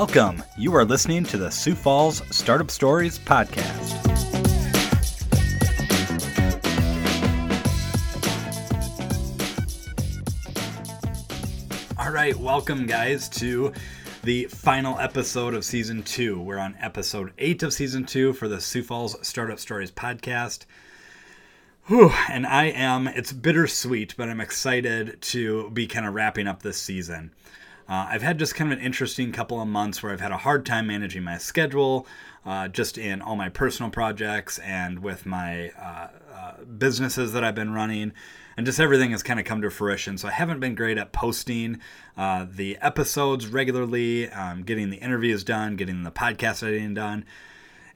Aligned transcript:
Welcome. 0.00 0.42
You 0.56 0.74
are 0.76 0.84
listening 0.86 1.24
to 1.24 1.36
the 1.36 1.50
Sioux 1.50 1.74
Falls 1.74 2.22
Startup 2.34 2.70
Stories 2.70 3.18
podcast. 3.18 3.98
All 11.98 12.10
right, 12.10 12.34
welcome, 12.34 12.86
guys, 12.86 13.28
to 13.28 13.74
the 14.22 14.46
final 14.46 14.98
episode 14.98 15.52
of 15.52 15.66
season 15.66 16.02
two. 16.02 16.40
We're 16.40 16.56
on 16.56 16.78
episode 16.80 17.34
eight 17.36 17.62
of 17.62 17.74
season 17.74 18.06
two 18.06 18.32
for 18.32 18.48
the 18.48 18.58
Sioux 18.58 18.82
Falls 18.82 19.16
Startup 19.20 19.58
Stories 19.58 19.90
podcast. 19.90 20.64
Whew, 21.88 22.10
and 22.30 22.46
I 22.46 22.68
am, 22.68 23.06
it's 23.06 23.34
bittersweet, 23.34 24.14
but 24.16 24.30
I'm 24.30 24.40
excited 24.40 25.20
to 25.20 25.68
be 25.68 25.86
kind 25.86 26.06
of 26.06 26.14
wrapping 26.14 26.46
up 26.48 26.62
this 26.62 26.78
season. 26.78 27.32
Uh, 27.90 28.06
I've 28.08 28.22
had 28.22 28.38
just 28.38 28.54
kind 28.54 28.72
of 28.72 28.78
an 28.78 28.84
interesting 28.84 29.32
couple 29.32 29.60
of 29.60 29.66
months 29.66 30.00
where 30.00 30.12
I've 30.12 30.20
had 30.20 30.30
a 30.30 30.36
hard 30.36 30.64
time 30.64 30.86
managing 30.86 31.24
my 31.24 31.38
schedule, 31.38 32.06
uh, 32.46 32.68
just 32.68 32.96
in 32.96 33.20
all 33.20 33.34
my 33.34 33.48
personal 33.48 33.90
projects 33.90 34.60
and 34.60 35.00
with 35.00 35.26
my 35.26 35.70
uh, 35.70 36.08
uh 36.32 36.52
businesses 36.78 37.32
that 37.32 37.42
I've 37.42 37.56
been 37.56 37.72
running. 37.72 38.12
And 38.56 38.64
just 38.64 38.78
everything 38.78 39.10
has 39.10 39.24
kind 39.24 39.40
of 39.40 39.46
come 39.46 39.60
to 39.62 39.70
fruition. 39.70 40.18
So 40.18 40.28
I 40.28 40.30
haven't 40.30 40.60
been 40.60 40.76
great 40.76 40.98
at 40.98 41.10
posting 41.12 41.80
uh, 42.16 42.46
the 42.48 42.78
episodes 42.80 43.48
regularly, 43.48 44.28
um, 44.30 44.62
getting 44.62 44.90
the 44.90 44.98
interviews 44.98 45.42
done, 45.42 45.74
getting 45.74 46.04
the 46.04 46.12
podcast 46.12 46.62
editing 46.62 46.94
done. 46.94 47.24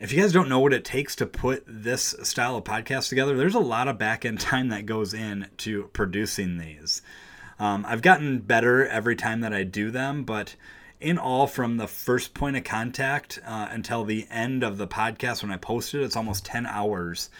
If 0.00 0.12
you 0.12 0.20
guys 0.20 0.32
don't 0.32 0.48
know 0.48 0.58
what 0.58 0.72
it 0.72 0.84
takes 0.84 1.14
to 1.16 1.26
put 1.26 1.62
this 1.68 2.16
style 2.24 2.56
of 2.56 2.64
podcast 2.64 3.10
together, 3.10 3.36
there's 3.36 3.54
a 3.54 3.60
lot 3.60 3.86
of 3.86 3.96
back 3.96 4.24
end 4.24 4.40
time 4.40 4.70
that 4.70 4.86
goes 4.86 5.14
in 5.14 5.46
to 5.58 5.84
producing 5.92 6.58
these. 6.58 7.00
Um, 7.64 7.86
I've 7.88 8.02
gotten 8.02 8.40
better 8.40 8.86
every 8.86 9.16
time 9.16 9.40
that 9.40 9.54
I 9.54 9.62
do 9.62 9.90
them, 9.90 10.24
but 10.24 10.54
in 11.00 11.16
all, 11.16 11.46
from 11.46 11.78
the 11.78 11.86
first 11.86 12.34
point 12.34 12.58
of 12.58 12.64
contact 12.64 13.38
uh, 13.42 13.68
until 13.70 14.04
the 14.04 14.26
end 14.30 14.62
of 14.62 14.76
the 14.76 14.86
podcast 14.86 15.42
when 15.42 15.50
I 15.50 15.56
post 15.56 15.94
it, 15.94 16.02
it's 16.02 16.14
almost 16.14 16.44
10 16.44 16.66
hours 16.66 17.30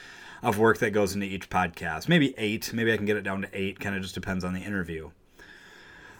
of 0.42 0.58
work 0.58 0.78
that 0.78 0.92
goes 0.92 1.14
into 1.14 1.26
each 1.26 1.50
podcast. 1.50 2.08
Maybe 2.08 2.34
eight. 2.38 2.72
Maybe 2.72 2.90
I 2.90 2.96
can 2.96 3.04
get 3.04 3.18
it 3.18 3.22
down 3.22 3.42
to 3.42 3.48
eight. 3.52 3.78
Kind 3.80 3.96
of 3.96 4.00
just 4.00 4.14
depends 4.14 4.44
on 4.44 4.54
the 4.54 4.62
interview. 4.62 5.10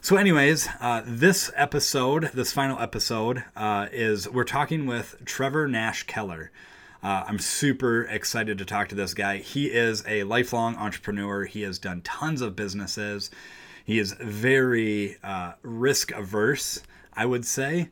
So, 0.03 0.17
anyways, 0.17 0.69
uh, 0.83 1.01
this 1.07 1.51
episode, 1.57 2.25
this 2.35 2.53
final 2.53 2.79
episode, 2.79 3.43
uh, 3.57 3.87
is 3.91 4.29
we're 4.29 4.45
talking 4.45 4.85
with 4.85 5.17
Trevor 5.25 5.67
Nash 5.67 6.03
Keller. 6.03 6.51
Uh, 7.03 7.25
I'm 7.27 7.39
super 7.39 8.03
excited 8.03 8.59
to 8.59 8.67
talk 8.67 8.91
to 8.91 8.95
this 8.95 9.15
guy. 9.15 9.39
He 9.39 9.69
is 9.69 10.05
a 10.07 10.25
lifelong 10.25 10.77
entrepreneur. 10.77 11.47
He 11.47 11.63
has 11.63 11.79
done 11.79 12.03
tons 12.03 12.43
of 12.43 12.55
businesses. 12.55 13.31
He 13.85 13.99
is 13.99 14.13
very 14.13 15.19
uh, 15.23 15.53
risk 15.63 16.11
averse, 16.13 16.83
I 17.13 17.27
would 17.27 17.45
say. 17.45 17.91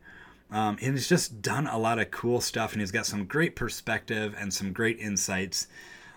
Um, 0.50 0.78
and 0.82 0.94
he's 0.94 1.08
just 1.08 1.40
done 1.40 1.66
a 1.66 1.78
lot 1.78 1.98
of 1.98 2.10
cool 2.10 2.40
stuff, 2.40 2.72
and 2.72 2.80
he's 2.80 2.90
got 2.90 3.06
some 3.06 3.24
great 3.24 3.56
perspective 3.56 4.34
and 4.38 4.52
some 4.52 4.72
great 4.72 4.98
insights 4.98 5.66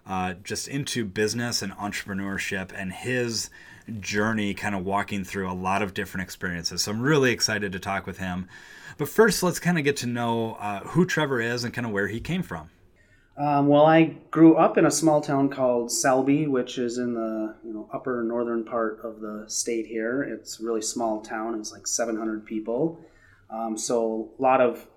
uh, 0.05 0.33
just 0.43 0.67
into 0.67 1.05
business 1.05 1.61
and 1.61 1.73
entrepreneurship 1.73 2.71
and 2.75 2.91
his 2.91 3.49
journey, 3.99 4.53
kind 4.53 4.75
of 4.75 4.83
walking 4.83 5.23
through 5.23 5.49
a 5.49 5.53
lot 5.53 5.81
of 5.81 5.93
different 5.93 6.23
experiences. 6.23 6.83
So 6.83 6.91
I'm 6.91 7.01
really 7.01 7.31
excited 7.31 7.71
to 7.71 7.79
talk 7.79 8.05
with 8.05 8.17
him. 8.17 8.47
But 8.97 9.09
first, 9.09 9.43
let's 9.43 9.59
kind 9.59 9.77
of 9.77 9.83
get 9.83 9.97
to 9.97 10.07
know 10.07 10.55
uh, 10.55 10.81
who 10.81 11.05
Trevor 11.05 11.41
is 11.41 11.63
and 11.63 11.73
kind 11.73 11.85
of 11.85 11.91
where 11.91 12.07
he 12.07 12.19
came 12.19 12.43
from. 12.43 12.69
Um, 13.37 13.67
well, 13.67 13.85
I 13.85 14.15
grew 14.31 14.55
up 14.55 14.77
in 14.77 14.85
a 14.85 14.91
small 14.91 15.19
town 15.19 15.49
called 15.49 15.91
Selby, 15.91 16.47
which 16.47 16.77
is 16.77 16.97
in 16.97 17.13
the 17.13 17.55
you 17.65 17.73
know 17.73 17.89
upper 17.93 18.23
northern 18.23 18.63
part 18.63 19.01
of 19.03 19.19
the 19.19 19.45
state 19.47 19.85
here. 19.85 20.23
It's 20.23 20.59
a 20.59 20.63
really 20.63 20.81
small 20.81 21.21
town. 21.21 21.59
It's 21.59 21.73
like 21.73 21.85
700 21.85 22.45
people. 22.45 22.99
Um, 23.49 23.77
so 23.77 24.31
a 24.39 24.41
lot 24.41 24.61
of 24.61 24.87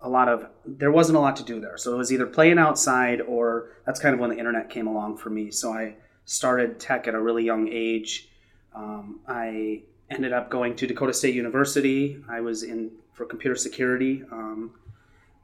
a 0.00 0.08
lot 0.08 0.28
of 0.28 0.48
there 0.64 0.90
wasn't 0.90 1.18
a 1.18 1.20
lot 1.20 1.36
to 1.36 1.44
do 1.44 1.60
there. 1.60 1.76
So 1.76 1.94
it 1.94 1.96
was 1.96 2.12
either 2.12 2.26
playing 2.26 2.58
outside 2.58 3.20
or 3.20 3.70
that's 3.86 4.00
kind 4.00 4.14
of 4.14 4.20
when 4.20 4.30
the 4.30 4.38
internet 4.38 4.68
came 4.68 4.88
along 4.88 5.18
for 5.18 5.30
me. 5.30 5.52
So 5.52 5.72
I 5.72 5.94
started 6.24 6.80
tech 6.80 7.06
at 7.06 7.14
a 7.14 7.20
really 7.20 7.44
young 7.44 7.68
age. 7.68 8.28
Um, 8.74 9.20
I 9.28 9.82
ended 10.10 10.32
up 10.32 10.50
going 10.50 10.74
to 10.76 10.86
Dakota 10.86 11.12
State 11.12 11.34
University. 11.34 12.22
I 12.28 12.40
was 12.40 12.64
in 12.64 12.90
for 13.12 13.24
computer 13.24 13.56
security. 13.56 14.24
Um, 14.32 14.72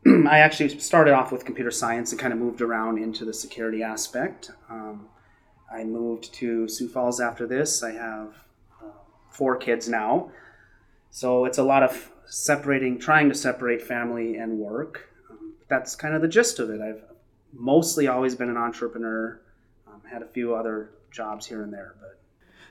I 0.06 0.38
actually 0.38 0.78
started 0.80 1.14
off 1.14 1.30
with 1.30 1.44
computer 1.44 1.70
science 1.70 2.10
and 2.10 2.20
kind 2.20 2.32
of 2.32 2.38
moved 2.38 2.60
around 2.60 2.98
into 2.98 3.24
the 3.24 3.32
security 3.32 3.82
aspect. 3.82 4.50
Um, 4.68 5.08
I 5.72 5.84
moved 5.84 6.34
to 6.34 6.68
Sioux 6.68 6.88
Falls 6.88 7.20
after 7.20 7.46
this. 7.46 7.82
I 7.82 7.92
have 7.92 8.34
uh, 8.82 8.90
four 9.30 9.56
kids 9.56 9.88
now. 9.88 10.30
So 11.10 11.44
it's 11.44 11.58
a 11.58 11.62
lot 11.62 11.82
of 11.82 12.10
separating, 12.26 12.98
trying 12.98 13.28
to 13.28 13.34
separate 13.34 13.82
family 13.82 14.36
and 14.36 14.58
work. 14.58 15.08
Um, 15.30 15.54
that's 15.68 15.94
kind 15.94 16.14
of 16.14 16.22
the 16.22 16.28
gist 16.28 16.58
of 16.58 16.70
it. 16.70 16.80
I've 16.80 17.04
mostly 17.52 18.08
always 18.08 18.34
been 18.34 18.48
an 18.48 18.56
entrepreneur, 18.56 19.40
um, 19.86 20.02
had 20.10 20.22
a 20.22 20.26
few 20.26 20.54
other 20.54 20.90
jobs 21.10 21.46
here 21.46 21.62
and 21.62 21.72
there, 21.72 21.94
but 22.00 22.18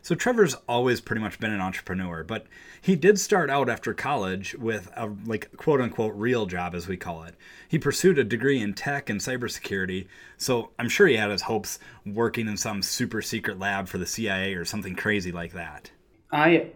so 0.01 0.15
Trevor's 0.15 0.55
always 0.67 0.99
pretty 0.99 1.21
much 1.21 1.39
been 1.39 1.51
an 1.51 1.61
entrepreneur, 1.61 2.23
but 2.23 2.47
he 2.81 2.95
did 2.95 3.19
start 3.19 3.49
out 3.49 3.69
after 3.69 3.93
college 3.93 4.55
with 4.55 4.91
a 4.95 5.11
like 5.25 5.55
quote 5.57 5.81
unquote 5.81 6.15
real 6.15 6.45
job 6.45 6.73
as 6.73 6.87
we 6.87 6.97
call 6.97 7.23
it. 7.23 7.35
He 7.67 7.77
pursued 7.77 8.17
a 8.17 8.23
degree 8.23 8.61
in 8.61 8.73
tech 8.73 9.09
and 9.09 9.19
cybersecurity, 9.19 10.07
so 10.37 10.71
I'm 10.79 10.89
sure 10.89 11.07
he 11.07 11.17
had 11.17 11.29
his 11.29 11.43
hopes 11.43 11.79
working 12.05 12.47
in 12.47 12.57
some 12.57 12.81
super 12.81 13.21
secret 13.21 13.59
lab 13.59 13.87
for 13.87 13.97
the 13.97 14.05
CIA 14.05 14.55
or 14.55 14.65
something 14.65 14.95
crazy 14.95 15.31
like 15.31 15.53
that. 15.53 15.91
I 16.31 16.71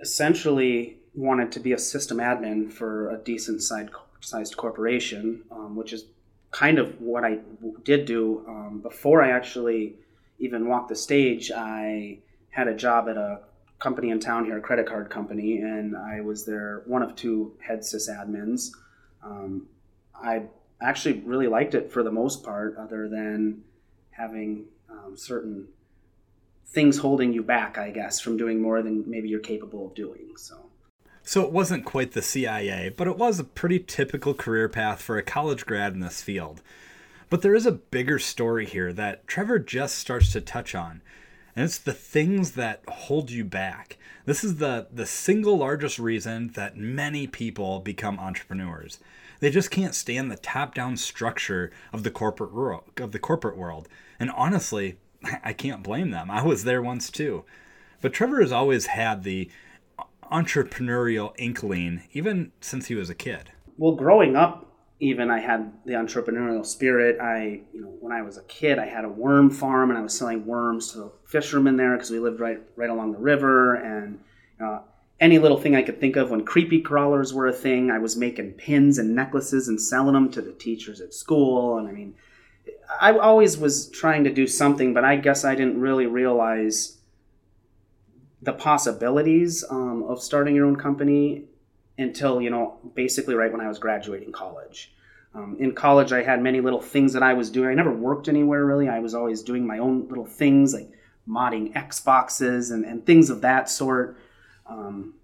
essentially 0.00 0.98
wanted 1.14 1.50
to 1.52 1.60
be 1.60 1.72
a 1.72 1.78
system 1.78 2.18
admin 2.18 2.72
for 2.72 3.10
a 3.10 3.18
decent 3.18 3.62
sized 3.62 4.56
corporation, 4.56 5.42
um, 5.50 5.74
which 5.74 5.92
is 5.92 6.04
kind 6.52 6.78
of 6.78 7.00
what 7.00 7.24
I 7.24 7.38
did 7.82 8.06
do 8.06 8.44
um, 8.46 8.80
before 8.82 9.22
I 9.22 9.30
actually 9.30 9.96
even 10.38 10.68
walked 10.68 10.88
the 10.88 10.96
stage. 10.96 11.50
I 11.50 12.20
had 12.58 12.66
a 12.66 12.74
job 12.74 13.08
at 13.08 13.16
a 13.16 13.40
company 13.78 14.10
in 14.10 14.18
town 14.18 14.44
here, 14.44 14.58
a 14.58 14.60
credit 14.60 14.84
card 14.84 15.08
company, 15.08 15.58
and 15.58 15.96
I 15.96 16.20
was 16.20 16.44
there 16.44 16.82
one 16.86 17.02
of 17.02 17.14
two 17.14 17.52
head 17.60 17.80
sysadmins. 17.80 18.72
Um, 19.22 19.68
I 20.12 20.42
actually 20.82 21.20
really 21.20 21.46
liked 21.46 21.76
it 21.76 21.92
for 21.92 22.02
the 22.02 22.10
most 22.10 22.42
part, 22.42 22.76
other 22.76 23.08
than 23.08 23.62
having 24.10 24.64
um, 24.90 25.16
certain 25.16 25.68
things 26.66 26.98
holding 26.98 27.32
you 27.32 27.44
back, 27.44 27.78
I 27.78 27.90
guess, 27.90 28.18
from 28.18 28.36
doing 28.36 28.60
more 28.60 28.82
than 28.82 29.08
maybe 29.08 29.28
you're 29.28 29.38
capable 29.38 29.86
of 29.86 29.94
doing. 29.94 30.32
So. 30.36 30.56
So 31.22 31.44
it 31.44 31.52
wasn't 31.52 31.84
quite 31.84 32.12
the 32.12 32.22
CIA, 32.22 32.88
but 32.88 33.06
it 33.06 33.16
was 33.16 33.38
a 33.38 33.44
pretty 33.44 33.78
typical 33.78 34.34
career 34.34 34.68
path 34.68 35.00
for 35.00 35.16
a 35.16 35.22
college 35.22 35.64
grad 35.64 35.92
in 35.92 36.00
this 36.00 36.22
field. 36.22 36.62
But 37.30 37.42
there 37.42 37.54
is 37.54 37.66
a 37.66 37.72
bigger 37.72 38.18
story 38.18 38.66
here 38.66 38.92
that 38.94 39.28
Trevor 39.28 39.58
just 39.60 39.96
starts 39.96 40.32
to 40.32 40.40
touch 40.40 40.74
on. 40.74 41.02
And 41.58 41.64
it's 41.64 41.78
the 41.78 41.92
things 41.92 42.52
that 42.52 42.84
hold 42.86 43.32
you 43.32 43.44
back. 43.44 43.98
This 44.26 44.44
is 44.44 44.58
the, 44.58 44.86
the 44.92 45.06
single 45.06 45.58
largest 45.58 45.98
reason 45.98 46.52
that 46.54 46.76
many 46.76 47.26
people 47.26 47.80
become 47.80 48.20
entrepreneurs. 48.20 49.00
They 49.40 49.50
just 49.50 49.68
can't 49.68 49.96
stand 49.96 50.30
the 50.30 50.36
top-down 50.36 50.98
structure 50.98 51.72
of 51.92 52.04
the 52.04 52.12
corporate 52.12 52.54
world, 52.54 52.84
of 52.98 53.10
the 53.10 53.18
corporate 53.18 53.56
world. 53.56 53.88
And 54.20 54.30
honestly, 54.30 54.98
I 55.42 55.52
can't 55.52 55.82
blame 55.82 56.12
them. 56.12 56.30
I 56.30 56.44
was 56.44 56.62
there 56.62 56.80
once 56.80 57.10
too. 57.10 57.44
But 58.00 58.12
Trevor 58.12 58.40
has 58.40 58.52
always 58.52 58.86
had 58.86 59.24
the 59.24 59.50
entrepreneurial 60.30 61.34
inkling, 61.38 62.04
even 62.12 62.52
since 62.60 62.86
he 62.86 62.94
was 62.94 63.10
a 63.10 63.16
kid. 63.16 63.50
Well, 63.76 63.96
growing 63.96 64.36
up, 64.36 64.67
even 65.00 65.30
I 65.30 65.38
had 65.38 65.72
the 65.84 65.92
entrepreneurial 65.92 66.66
spirit. 66.66 67.20
I, 67.20 67.60
you 67.72 67.80
know, 67.80 67.94
when 68.00 68.12
I 68.12 68.22
was 68.22 68.36
a 68.36 68.42
kid, 68.42 68.78
I 68.78 68.86
had 68.86 69.04
a 69.04 69.08
worm 69.08 69.50
farm 69.50 69.90
and 69.90 69.98
I 69.98 70.02
was 70.02 70.16
selling 70.16 70.44
worms 70.44 70.92
to 70.92 70.98
the 70.98 71.12
fishermen 71.26 71.76
there 71.76 71.94
because 71.94 72.10
we 72.10 72.18
lived 72.18 72.40
right 72.40 72.60
right 72.76 72.90
along 72.90 73.12
the 73.12 73.18
river. 73.18 73.76
And 73.76 74.18
uh, 74.62 74.80
any 75.20 75.38
little 75.38 75.56
thing 75.56 75.76
I 75.76 75.82
could 75.82 76.00
think 76.00 76.16
of 76.16 76.30
when 76.30 76.44
creepy 76.44 76.80
crawlers 76.80 77.32
were 77.32 77.46
a 77.46 77.52
thing, 77.52 77.90
I 77.90 77.98
was 77.98 78.16
making 78.16 78.52
pins 78.52 78.98
and 78.98 79.14
necklaces 79.14 79.68
and 79.68 79.80
selling 79.80 80.14
them 80.14 80.30
to 80.32 80.42
the 80.42 80.52
teachers 80.52 81.00
at 81.00 81.14
school. 81.14 81.78
And 81.78 81.86
I 81.86 81.92
mean, 81.92 82.14
I 83.00 83.16
always 83.16 83.56
was 83.56 83.88
trying 83.90 84.24
to 84.24 84.32
do 84.32 84.48
something, 84.48 84.94
but 84.94 85.04
I 85.04 85.16
guess 85.16 85.44
I 85.44 85.54
didn't 85.54 85.80
really 85.80 86.06
realize 86.06 86.96
the 88.42 88.52
possibilities 88.52 89.64
um, 89.70 90.04
of 90.04 90.22
starting 90.22 90.54
your 90.54 90.66
own 90.66 90.76
company 90.76 91.44
until 91.98 92.40
you 92.40 92.50
know 92.50 92.78
basically 92.94 93.34
right 93.34 93.52
when 93.52 93.60
I 93.60 93.68
was 93.68 93.78
graduating 93.78 94.32
college. 94.32 94.92
Um, 95.34 95.56
in 95.60 95.74
college, 95.74 96.12
I 96.12 96.22
had 96.22 96.42
many 96.42 96.60
little 96.60 96.80
things 96.80 97.12
that 97.12 97.22
I 97.22 97.34
was 97.34 97.50
doing. 97.50 97.68
I 97.68 97.74
never 97.74 97.92
worked 97.92 98.28
anywhere 98.28 98.64
really. 98.64 98.88
I 98.88 99.00
was 99.00 99.14
always 99.14 99.42
doing 99.42 99.66
my 99.66 99.78
own 99.78 100.08
little 100.08 100.24
things 100.24 100.72
like 100.72 100.90
modding 101.28 101.72
Xboxes 101.74 102.72
and, 102.72 102.84
and 102.84 103.04
things 103.04 103.28
of 103.28 103.42
that 103.42 103.68
sort. 103.68 104.16
Um, 104.66 105.14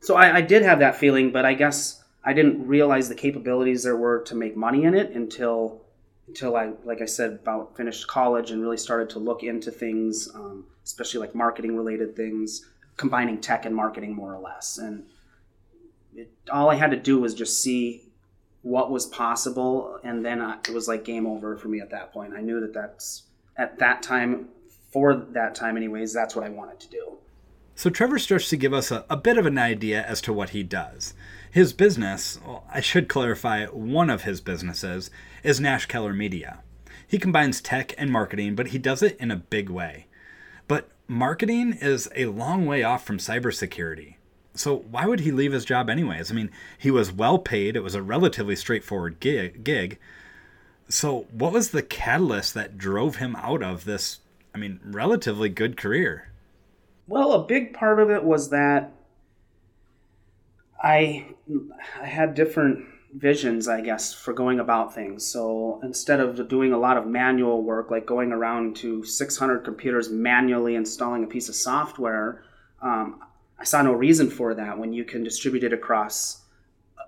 so 0.00 0.16
I, 0.16 0.36
I 0.36 0.40
did 0.42 0.62
have 0.62 0.80
that 0.80 0.96
feeling, 0.96 1.32
but 1.32 1.46
I 1.46 1.54
guess 1.54 2.02
I 2.24 2.32
didn't 2.34 2.66
realize 2.66 3.08
the 3.08 3.14
capabilities 3.14 3.84
there 3.84 3.96
were 3.96 4.20
to 4.24 4.34
make 4.34 4.56
money 4.56 4.84
in 4.84 4.94
it 4.94 5.10
until 5.10 5.80
until 6.28 6.56
I, 6.56 6.72
like 6.84 7.02
I 7.02 7.06
said, 7.06 7.32
about 7.42 7.76
finished 7.76 8.06
college 8.06 8.52
and 8.52 8.62
really 8.62 8.76
started 8.76 9.10
to 9.10 9.18
look 9.18 9.42
into 9.42 9.70
things, 9.70 10.28
um, 10.34 10.64
especially 10.84 11.20
like 11.20 11.34
marketing 11.34 11.76
related 11.76 12.16
things, 12.16 12.64
combining 12.96 13.40
tech 13.40 13.66
and 13.66 13.74
marketing 13.74 14.14
more 14.14 14.34
or 14.34 14.38
less. 14.38 14.78
And 14.78 15.04
it, 16.14 16.32
all 16.50 16.70
I 16.70 16.74
had 16.74 16.90
to 16.90 16.96
do 16.96 17.20
was 17.20 17.34
just 17.34 17.62
see 17.62 18.08
what 18.62 18.90
was 18.90 19.06
possible, 19.06 19.98
and 20.04 20.24
then 20.24 20.40
I, 20.40 20.58
it 20.68 20.72
was 20.72 20.88
like 20.88 21.04
game 21.04 21.26
over 21.26 21.56
for 21.56 21.68
me 21.68 21.80
at 21.80 21.90
that 21.90 22.12
point. 22.12 22.32
I 22.34 22.40
knew 22.40 22.60
that 22.60 22.72
that's 22.72 23.24
at 23.56 23.78
that 23.80 24.02
time, 24.02 24.48
for 24.90 25.14
that 25.14 25.54
time, 25.54 25.76
anyways, 25.76 26.12
that's 26.12 26.36
what 26.36 26.44
I 26.44 26.48
wanted 26.48 26.80
to 26.80 26.88
do. 26.88 27.18
So 27.74 27.90
Trevor 27.90 28.18
starts 28.18 28.48
to 28.50 28.56
give 28.56 28.72
us 28.72 28.90
a, 28.90 29.04
a 29.08 29.16
bit 29.16 29.38
of 29.38 29.46
an 29.46 29.58
idea 29.58 30.02
as 30.02 30.20
to 30.22 30.32
what 30.32 30.50
he 30.50 30.62
does. 30.62 31.14
His 31.50 31.72
business, 31.72 32.38
well, 32.46 32.64
I 32.72 32.80
should 32.80 33.08
clarify, 33.08 33.66
one 33.66 34.10
of 34.10 34.22
his 34.22 34.40
businesses 34.40 35.10
is 35.42 35.60
Nash 35.60 35.86
Keller 35.86 36.12
Media. 36.12 36.60
He 37.06 37.18
combines 37.18 37.60
tech 37.60 37.94
and 37.98 38.10
marketing, 38.10 38.54
but 38.54 38.68
he 38.68 38.78
does 38.78 39.02
it 39.02 39.18
in 39.18 39.30
a 39.30 39.36
big 39.36 39.68
way. 39.68 40.06
But 40.68 40.90
marketing 41.08 41.76
is 41.80 42.08
a 42.14 42.26
long 42.26 42.64
way 42.66 42.82
off 42.82 43.04
from 43.04 43.18
cybersecurity. 43.18 44.16
So 44.54 44.76
why 44.76 45.06
would 45.06 45.20
he 45.20 45.32
leave 45.32 45.52
his 45.52 45.64
job 45.64 45.88
anyways? 45.88 46.30
I 46.30 46.34
mean, 46.34 46.50
he 46.78 46.90
was 46.90 47.12
well 47.12 47.38
paid. 47.38 47.76
It 47.76 47.82
was 47.82 47.94
a 47.94 48.02
relatively 48.02 48.56
straightforward 48.56 49.18
gig. 49.20 49.64
gig. 49.64 49.98
So 50.88 51.26
what 51.32 51.52
was 51.52 51.70
the 51.70 51.82
catalyst 51.82 52.54
that 52.54 52.76
drove 52.76 53.16
him 53.16 53.34
out 53.36 53.62
of 53.62 53.84
this, 53.84 54.18
I 54.54 54.58
mean, 54.58 54.78
relatively 54.84 55.48
good 55.48 55.76
career? 55.76 56.28
Well, 57.06 57.32
a 57.32 57.46
big 57.46 57.72
part 57.72 57.98
of 57.98 58.10
it 58.10 58.24
was 58.24 58.50
that 58.50 58.92
I 60.82 61.26
I 62.00 62.06
had 62.06 62.34
different 62.34 62.86
visions, 63.14 63.68
I 63.68 63.80
guess, 63.80 64.12
for 64.12 64.32
going 64.32 64.58
about 64.60 64.94
things. 64.94 65.24
So 65.26 65.80
instead 65.82 66.20
of 66.20 66.48
doing 66.48 66.72
a 66.72 66.78
lot 66.78 66.96
of 66.96 67.06
manual 67.06 67.62
work, 67.62 67.90
like 67.90 68.06
going 68.06 68.32
around 68.32 68.76
to 68.76 69.04
600 69.04 69.64
computers 69.64 70.10
manually 70.10 70.74
installing 70.74 71.24
a 71.24 71.26
piece 71.26 71.48
of 71.48 71.54
software, 71.54 72.42
um, 72.80 73.20
I 73.62 73.64
saw 73.64 73.80
no 73.80 73.92
reason 73.92 74.28
for 74.28 74.54
that 74.54 74.76
when 74.76 74.92
you 74.92 75.04
can 75.04 75.22
distribute 75.22 75.62
it 75.62 75.72
across 75.72 76.42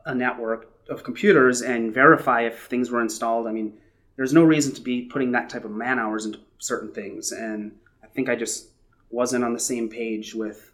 a 0.07 0.15
network 0.15 0.71
of 0.89 1.03
computers 1.03 1.63
and 1.63 1.93
verify 1.93 2.43
if 2.43 2.67
things 2.67 2.93
were 2.93 3.01
installed. 3.01 3.49
I 3.49 3.51
mean, 3.51 3.77
there's 4.15 4.33
no 4.33 4.45
reason 4.45 4.73
to 4.75 4.81
be 4.81 5.03
putting 5.03 5.33
that 5.33 5.51
type 5.51 5.65
of 5.65 5.73
man 5.73 5.99
hours 5.99 6.27
into 6.27 6.39
certain 6.59 6.93
things. 6.93 7.33
And 7.33 7.77
I 8.05 8.07
think 8.07 8.29
I 8.29 8.37
just 8.37 8.69
wasn't 9.11 9.43
on 9.43 9.53
the 9.53 9.59
same 9.59 9.89
page 9.89 10.33
with 10.33 10.71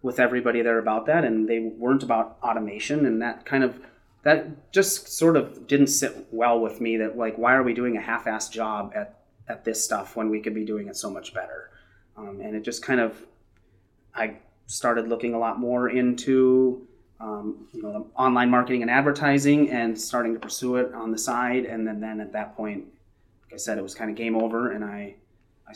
with 0.00 0.18
everybody 0.18 0.62
there 0.62 0.78
about 0.78 1.04
that 1.06 1.24
and 1.24 1.46
they 1.46 1.58
weren't 1.58 2.04
about 2.04 2.38
automation 2.42 3.04
and 3.04 3.20
that 3.20 3.44
kind 3.44 3.64
of 3.64 3.78
that 4.22 4.72
just 4.72 5.08
sort 5.08 5.36
of 5.36 5.66
didn't 5.66 5.88
sit 5.88 6.26
well 6.30 6.58
with 6.58 6.80
me 6.80 6.96
that 6.96 7.18
like 7.18 7.36
why 7.36 7.52
are 7.52 7.64
we 7.64 7.74
doing 7.74 7.96
a 7.96 8.00
half-assed 8.00 8.52
job 8.52 8.92
at 8.94 9.18
at 9.48 9.64
this 9.64 9.82
stuff 9.82 10.14
when 10.14 10.30
we 10.30 10.40
could 10.40 10.54
be 10.54 10.64
doing 10.64 10.86
it 10.86 10.96
so 10.96 11.10
much 11.10 11.34
better 11.34 11.70
um, 12.16 12.40
and 12.40 12.54
it 12.54 12.62
just 12.62 12.80
kind 12.80 13.00
of 13.00 13.26
i 14.14 14.36
started 14.68 15.08
looking 15.08 15.34
a 15.34 15.38
lot 15.38 15.58
more 15.58 15.90
into 15.90 16.86
um, 17.20 17.66
you 17.72 17.82
know 17.82 18.06
online 18.16 18.48
marketing 18.48 18.82
and 18.82 18.90
advertising 18.90 19.70
and 19.70 20.00
starting 20.00 20.32
to 20.32 20.38
pursue 20.38 20.76
it 20.76 20.94
on 20.94 21.10
the 21.10 21.18
side 21.18 21.64
and 21.64 21.84
then 21.84 22.00
then 22.00 22.20
at 22.20 22.32
that 22.32 22.56
point 22.56 22.84
like 23.44 23.54
i 23.54 23.56
said 23.56 23.76
it 23.76 23.82
was 23.82 23.92
kind 23.92 24.08
of 24.08 24.16
game 24.16 24.36
over 24.36 24.70
and 24.70 24.84
i 24.84 25.12
i 25.68 25.72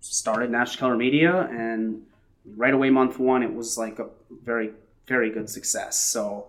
started 0.00 0.50
nash 0.50 0.74
keller 0.74 0.96
media 0.96 1.46
and 1.52 2.02
right 2.56 2.74
away 2.74 2.90
month 2.90 3.20
one 3.20 3.44
it 3.44 3.54
was 3.54 3.78
like 3.78 4.00
a 4.00 4.08
very 4.44 4.72
very 5.06 5.30
good 5.30 5.48
success 5.48 5.96
so 5.96 6.48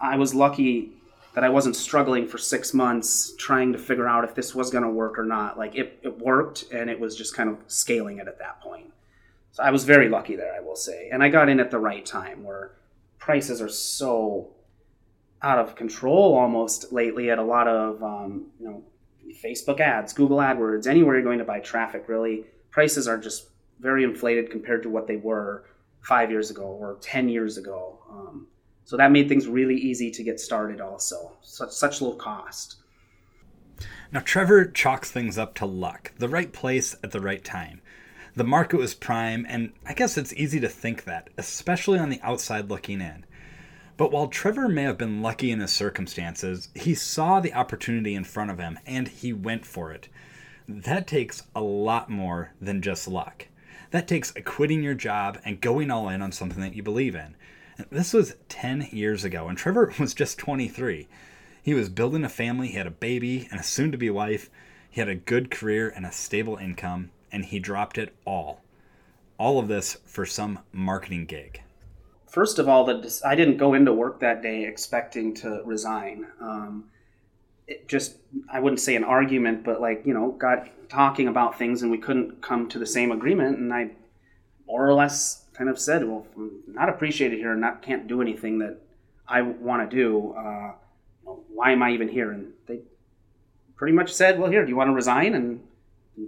I 0.00 0.16
was 0.16 0.34
lucky 0.34 0.92
that 1.34 1.44
I 1.44 1.48
wasn't 1.48 1.76
struggling 1.76 2.26
for 2.26 2.38
six 2.38 2.72
months 2.74 3.34
trying 3.36 3.72
to 3.72 3.78
figure 3.78 4.08
out 4.08 4.24
if 4.24 4.34
this 4.34 4.54
was 4.54 4.70
going 4.70 4.82
to 4.82 4.90
work 4.90 5.18
or 5.18 5.24
not. 5.24 5.58
Like 5.58 5.76
it, 5.76 5.98
it 6.02 6.18
worked 6.18 6.64
and 6.72 6.88
it 6.90 6.98
was 6.98 7.14
just 7.14 7.34
kind 7.34 7.48
of 7.48 7.58
scaling 7.68 8.18
it 8.18 8.26
at 8.26 8.38
that 8.38 8.60
point. 8.60 8.92
So 9.52 9.62
I 9.62 9.70
was 9.70 9.84
very 9.84 10.08
lucky 10.08 10.36
there, 10.36 10.54
I 10.54 10.60
will 10.60 10.76
say. 10.76 11.08
And 11.12 11.22
I 11.22 11.28
got 11.28 11.48
in 11.48 11.60
at 11.60 11.70
the 11.70 11.78
right 11.78 12.04
time 12.04 12.44
where 12.44 12.72
prices 13.18 13.60
are 13.60 13.68
so 13.68 14.50
out 15.42 15.58
of 15.58 15.74
control 15.74 16.36
almost 16.36 16.92
lately 16.92 17.30
at 17.30 17.38
a 17.38 17.42
lot 17.42 17.66
of, 17.66 18.02
um, 18.02 18.46
you 18.58 18.66
know, 18.66 18.84
Facebook 19.42 19.80
ads, 19.80 20.12
Google 20.12 20.38
AdWords, 20.38 20.86
anywhere 20.86 21.14
you're 21.14 21.24
going 21.24 21.38
to 21.38 21.44
buy 21.44 21.60
traffic, 21.60 22.04
really, 22.08 22.44
prices 22.70 23.08
are 23.08 23.18
just 23.18 23.48
very 23.80 24.04
inflated 24.04 24.50
compared 24.50 24.82
to 24.82 24.90
what 24.90 25.06
they 25.06 25.16
were 25.16 25.64
five 26.02 26.30
years 26.30 26.50
ago 26.50 26.64
or 26.64 26.98
10 27.00 27.28
years 27.28 27.56
ago. 27.56 27.98
Um, 28.10 28.46
so 28.84 28.96
that 28.96 29.12
made 29.12 29.28
things 29.28 29.46
really 29.46 29.76
easy 29.76 30.10
to 30.10 30.22
get 30.22 30.40
started 30.40 30.80
also. 30.80 31.32
Such, 31.42 31.70
such 31.70 32.00
low 32.02 32.14
cost. 32.14 32.76
Now, 34.12 34.20
Trevor 34.20 34.66
chalks 34.66 35.10
things 35.10 35.38
up 35.38 35.54
to 35.56 35.66
luck, 35.66 36.12
the 36.18 36.28
right 36.28 36.52
place 36.52 36.96
at 37.02 37.12
the 37.12 37.20
right 37.20 37.44
time. 37.44 37.80
The 38.36 38.44
market 38.44 38.78
was 38.78 38.94
prime, 38.94 39.44
and 39.48 39.72
I 39.86 39.94
guess 39.94 40.16
it's 40.16 40.32
easy 40.34 40.60
to 40.60 40.68
think 40.68 41.04
that, 41.04 41.30
especially 41.36 41.98
on 41.98 42.10
the 42.10 42.20
outside 42.22 42.70
looking 42.70 43.00
in. 43.00 43.24
But 43.96 44.12
while 44.12 44.28
Trevor 44.28 44.68
may 44.68 44.84
have 44.84 44.96
been 44.96 45.20
lucky 45.20 45.50
in 45.50 45.60
his 45.60 45.72
circumstances, 45.72 46.68
he 46.74 46.94
saw 46.94 47.40
the 47.40 47.52
opportunity 47.52 48.14
in 48.14 48.24
front 48.24 48.50
of 48.50 48.58
him 48.58 48.78
and 48.86 49.08
he 49.08 49.32
went 49.32 49.66
for 49.66 49.92
it. 49.92 50.08
That 50.66 51.06
takes 51.06 51.42
a 51.54 51.60
lot 51.60 52.08
more 52.08 52.52
than 52.60 52.80
just 52.80 53.06
luck. 53.06 53.48
That 53.90 54.08
takes 54.08 54.32
quitting 54.44 54.82
your 54.82 54.94
job 54.94 55.38
and 55.44 55.60
going 55.60 55.90
all 55.90 56.08
in 56.08 56.22
on 56.22 56.32
something 56.32 56.62
that 56.62 56.74
you 56.74 56.82
believe 56.82 57.14
in. 57.14 57.36
This 57.90 58.12
was 58.12 58.36
10 58.48 58.88
years 58.92 59.24
ago, 59.24 59.48
and 59.48 59.58
Trevor 59.58 59.92
was 60.00 60.14
just 60.14 60.38
23. 60.38 61.08
He 61.62 61.74
was 61.74 61.88
building 61.88 62.24
a 62.24 62.28
family, 62.28 62.68
he 62.68 62.78
had 62.78 62.86
a 62.86 62.90
baby 62.90 63.48
and 63.50 63.60
a 63.60 63.64
soon 63.64 63.92
to 63.92 63.98
be 63.98 64.08
wife, 64.08 64.48
he 64.88 65.00
had 65.00 65.08
a 65.08 65.14
good 65.14 65.50
career 65.50 65.92
and 65.94 66.06
a 66.06 66.12
stable 66.12 66.56
income, 66.56 67.10
and 67.32 67.44
he 67.44 67.58
dropped 67.58 67.98
it 67.98 68.14
all. 68.24 68.62
All 69.38 69.58
of 69.58 69.68
this 69.68 69.98
for 70.04 70.26
some 70.26 70.60
marketing 70.72 71.26
gig. 71.26 71.62
First 72.28 72.58
of 72.58 72.68
all, 72.68 72.84
the, 72.84 73.20
I 73.24 73.34
didn't 73.34 73.56
go 73.56 73.74
into 73.74 73.92
work 73.92 74.20
that 74.20 74.42
day 74.42 74.64
expecting 74.64 75.34
to 75.36 75.62
resign. 75.64 76.26
Um, 76.40 76.84
it 77.66 77.88
just, 77.88 78.16
I 78.52 78.60
wouldn't 78.60 78.80
say 78.80 78.96
an 78.96 79.04
argument, 79.04 79.64
but 79.64 79.80
like, 79.80 80.02
you 80.04 80.14
know, 80.14 80.32
got 80.32 80.68
talking 80.88 81.28
about 81.28 81.58
things 81.58 81.82
and 81.82 81.90
we 81.90 81.98
couldn't 81.98 82.42
come 82.42 82.68
to 82.68 82.78
the 82.78 82.86
same 82.86 83.12
agreement. 83.12 83.58
And 83.58 83.72
I 83.72 83.90
more 84.70 84.86
or 84.86 84.94
less 84.94 85.44
kind 85.52 85.68
of 85.68 85.78
said, 85.78 86.04
"Well, 86.04 86.26
not 86.66 86.88
appreciated 86.88 87.38
here, 87.38 87.52
and 87.52 87.60
not 87.60 87.82
can't 87.82 88.06
do 88.06 88.22
anything 88.22 88.58
that 88.60 88.78
I 89.28 89.42
want 89.42 89.88
to 89.88 89.96
do. 89.96 90.32
Uh, 90.32 90.72
why 91.24 91.72
am 91.72 91.82
I 91.82 91.90
even 91.90 92.08
here?" 92.08 92.30
And 92.30 92.52
they 92.66 92.80
pretty 93.76 93.92
much 93.92 94.12
said, 94.12 94.38
"Well, 94.38 94.50
here, 94.50 94.64
do 94.64 94.70
you 94.70 94.76
want 94.76 94.88
to 94.88 94.94
resign?" 94.94 95.34
And 95.34 95.60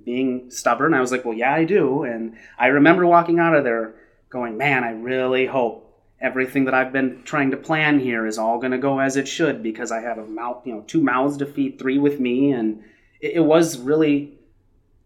being 0.04 0.50
stubborn, 0.50 0.94
I 0.94 1.00
was 1.00 1.12
like, 1.12 1.24
"Well, 1.24 1.36
yeah, 1.36 1.54
I 1.54 1.64
do." 1.64 2.02
And 2.04 2.36
I 2.58 2.68
remember 2.68 3.06
walking 3.06 3.38
out 3.38 3.54
of 3.54 3.64
there 3.64 3.94
going, 4.30 4.56
"Man, 4.56 4.84
I 4.84 4.90
really 4.92 5.46
hope." 5.46 5.88
Everything 6.20 6.66
that 6.66 6.74
I've 6.74 6.92
been 6.92 7.22
trying 7.24 7.50
to 7.50 7.56
plan 7.56 7.98
here 7.98 8.26
is 8.26 8.38
all 8.38 8.58
going 8.58 8.70
to 8.70 8.78
go 8.78 9.00
as 9.00 9.16
it 9.16 9.26
should 9.26 9.60
because 9.60 9.90
I 9.90 10.02
have 10.02 10.18
a 10.18 10.24
mouth, 10.24 10.64
you 10.64 10.72
know, 10.72 10.84
two 10.86 11.02
mouths 11.02 11.36
to 11.38 11.46
feed, 11.46 11.80
three 11.80 11.98
with 11.98 12.20
me, 12.20 12.52
and 12.52 12.84
it, 13.20 13.32
it 13.34 13.40
was 13.40 13.76
really 13.78 14.38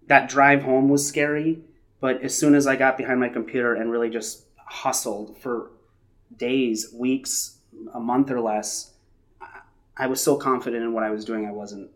that 0.08 0.28
drive 0.28 0.62
home 0.62 0.90
was 0.90 1.08
scary 1.08 1.62
but 2.00 2.22
as 2.22 2.36
soon 2.36 2.54
as 2.54 2.66
I 2.66 2.76
got 2.76 2.96
behind 2.96 3.20
my 3.20 3.28
computer 3.28 3.74
and 3.74 3.90
really 3.90 4.10
just 4.10 4.44
hustled 4.56 5.36
for 5.38 5.70
days, 6.36 6.92
weeks, 6.94 7.58
a 7.94 8.00
month 8.00 8.30
or 8.30 8.40
less, 8.40 8.94
I 9.96 10.06
was 10.06 10.20
so 10.20 10.36
confident 10.36 10.84
in 10.84 10.92
what 10.92 11.04
I 11.04 11.10
was 11.10 11.24
doing. 11.24 11.46
I 11.46 11.52
wasn't, 11.52 11.90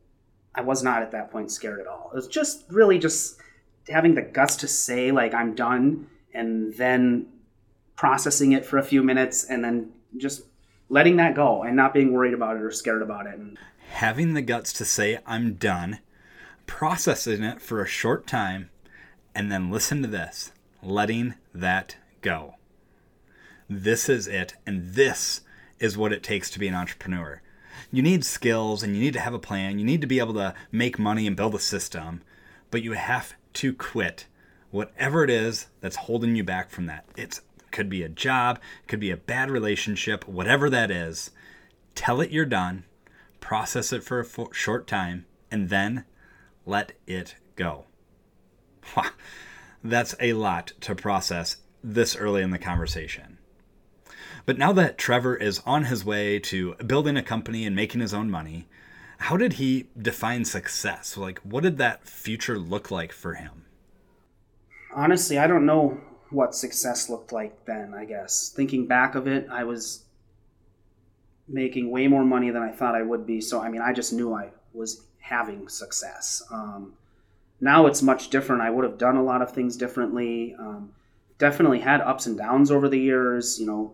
I 0.54 0.62
was 0.62 0.82
not 0.82 1.02
at 1.02 1.12
that 1.12 1.30
point 1.30 1.50
scared 1.50 1.80
at 1.80 1.86
all. 1.86 2.10
It 2.12 2.16
was 2.16 2.28
just 2.28 2.64
really 2.70 2.98
just 2.98 3.38
having 3.88 4.14
the 4.14 4.22
guts 4.22 4.56
to 4.56 4.68
say 4.68 5.10
like 5.10 5.34
I'm 5.34 5.54
done, 5.54 6.08
and 6.34 6.74
then 6.74 7.26
processing 7.96 8.52
it 8.52 8.64
for 8.64 8.78
a 8.78 8.82
few 8.82 9.02
minutes, 9.02 9.44
and 9.44 9.64
then 9.64 9.92
just 10.16 10.42
letting 10.88 11.16
that 11.16 11.34
go 11.34 11.62
and 11.62 11.76
not 11.76 11.94
being 11.94 12.12
worried 12.12 12.34
about 12.34 12.56
it 12.56 12.62
or 12.62 12.70
scared 12.70 13.02
about 13.02 13.26
it. 13.26 13.38
Having 13.90 14.34
the 14.34 14.42
guts 14.42 14.72
to 14.74 14.84
say 14.84 15.18
I'm 15.26 15.54
done, 15.54 16.00
processing 16.66 17.42
it 17.42 17.60
for 17.60 17.82
a 17.82 17.86
short 17.86 18.26
time, 18.26 18.70
and 19.34 19.50
then 19.50 19.70
listen 19.70 20.02
to 20.02 20.08
this 20.08 20.52
letting 20.82 21.34
that 21.54 21.96
go. 22.22 22.54
This 23.68 24.08
is 24.08 24.26
it, 24.26 24.54
and 24.66 24.94
this 24.94 25.42
is 25.78 25.96
what 25.96 26.12
it 26.12 26.22
takes 26.22 26.50
to 26.50 26.58
be 26.58 26.68
an 26.68 26.74
entrepreneur. 26.74 27.40
You 27.90 28.02
need 28.02 28.24
skills 28.24 28.82
and 28.82 28.94
you 28.94 29.00
need 29.00 29.14
to 29.14 29.20
have 29.20 29.34
a 29.34 29.38
plan. 29.38 29.78
You 29.78 29.84
need 29.84 30.00
to 30.00 30.06
be 30.06 30.18
able 30.18 30.34
to 30.34 30.54
make 30.70 30.98
money 30.98 31.26
and 31.26 31.36
build 31.36 31.54
a 31.54 31.60
system, 31.60 32.22
but 32.70 32.82
you 32.82 32.92
have 32.92 33.34
to 33.54 33.72
quit 33.72 34.26
whatever 34.70 35.24
it 35.24 35.30
is 35.30 35.66
that's 35.80 35.96
holding 35.96 36.36
you 36.36 36.44
back 36.44 36.70
from 36.70 36.86
that. 36.86 37.04
It 37.16 37.40
could 37.70 37.88
be 37.88 38.02
a 38.02 38.08
job, 38.08 38.60
could 38.86 39.00
be 39.00 39.10
a 39.10 39.16
bad 39.16 39.50
relationship, 39.50 40.26
whatever 40.26 40.70
that 40.70 40.90
is. 40.90 41.30
Tell 41.94 42.20
it 42.20 42.30
you're 42.30 42.44
done, 42.44 42.84
process 43.40 43.92
it 43.92 44.04
for 44.04 44.20
a 44.20 44.54
short 44.54 44.86
time, 44.86 45.26
and 45.50 45.68
then 45.68 46.04
let 46.66 46.92
it 47.06 47.34
go. 47.56 47.86
That's 49.84 50.14
a 50.20 50.34
lot 50.34 50.72
to 50.82 50.94
process 50.94 51.56
this 51.82 52.14
early 52.16 52.42
in 52.42 52.50
the 52.50 52.58
conversation. 52.58 53.29
But 54.46 54.58
now 54.58 54.72
that 54.72 54.98
Trevor 54.98 55.36
is 55.36 55.60
on 55.66 55.84
his 55.84 56.04
way 56.04 56.38
to 56.40 56.74
building 56.76 57.16
a 57.16 57.22
company 57.22 57.64
and 57.64 57.76
making 57.76 58.00
his 58.00 58.14
own 58.14 58.30
money, 58.30 58.68
how 59.18 59.36
did 59.36 59.54
he 59.54 59.88
define 60.00 60.44
success? 60.44 61.16
Like, 61.16 61.38
what 61.40 61.62
did 61.62 61.78
that 61.78 62.06
future 62.06 62.58
look 62.58 62.90
like 62.90 63.12
for 63.12 63.34
him? 63.34 63.66
Honestly, 64.94 65.38
I 65.38 65.46
don't 65.46 65.66
know 65.66 66.00
what 66.30 66.54
success 66.54 67.10
looked 67.10 67.32
like 67.32 67.64
then, 67.66 67.92
I 67.94 68.04
guess. 68.04 68.52
Thinking 68.54 68.86
back 68.86 69.14
of 69.14 69.26
it, 69.26 69.46
I 69.50 69.64
was 69.64 70.04
making 71.46 71.90
way 71.90 72.06
more 72.06 72.24
money 72.24 72.50
than 72.50 72.62
I 72.62 72.70
thought 72.70 72.94
I 72.94 73.02
would 73.02 73.26
be. 73.26 73.40
So 73.40 73.60
I 73.60 73.68
mean, 73.68 73.82
I 73.82 73.92
just 73.92 74.12
knew 74.12 74.32
I 74.32 74.50
was 74.72 75.02
having 75.18 75.68
success. 75.68 76.42
Um, 76.50 76.94
now 77.60 77.86
it's 77.86 78.02
much 78.02 78.30
different. 78.30 78.62
I 78.62 78.70
would 78.70 78.84
have 78.84 78.98
done 78.98 79.16
a 79.16 79.22
lot 79.22 79.42
of 79.42 79.52
things 79.52 79.76
differently. 79.76 80.54
Um, 80.58 80.92
definitely 81.38 81.80
had 81.80 82.00
ups 82.00 82.26
and 82.26 82.38
downs 82.38 82.70
over 82.70 82.88
the 82.88 82.98
years. 82.98 83.60
You 83.60 83.66
know, 83.66 83.92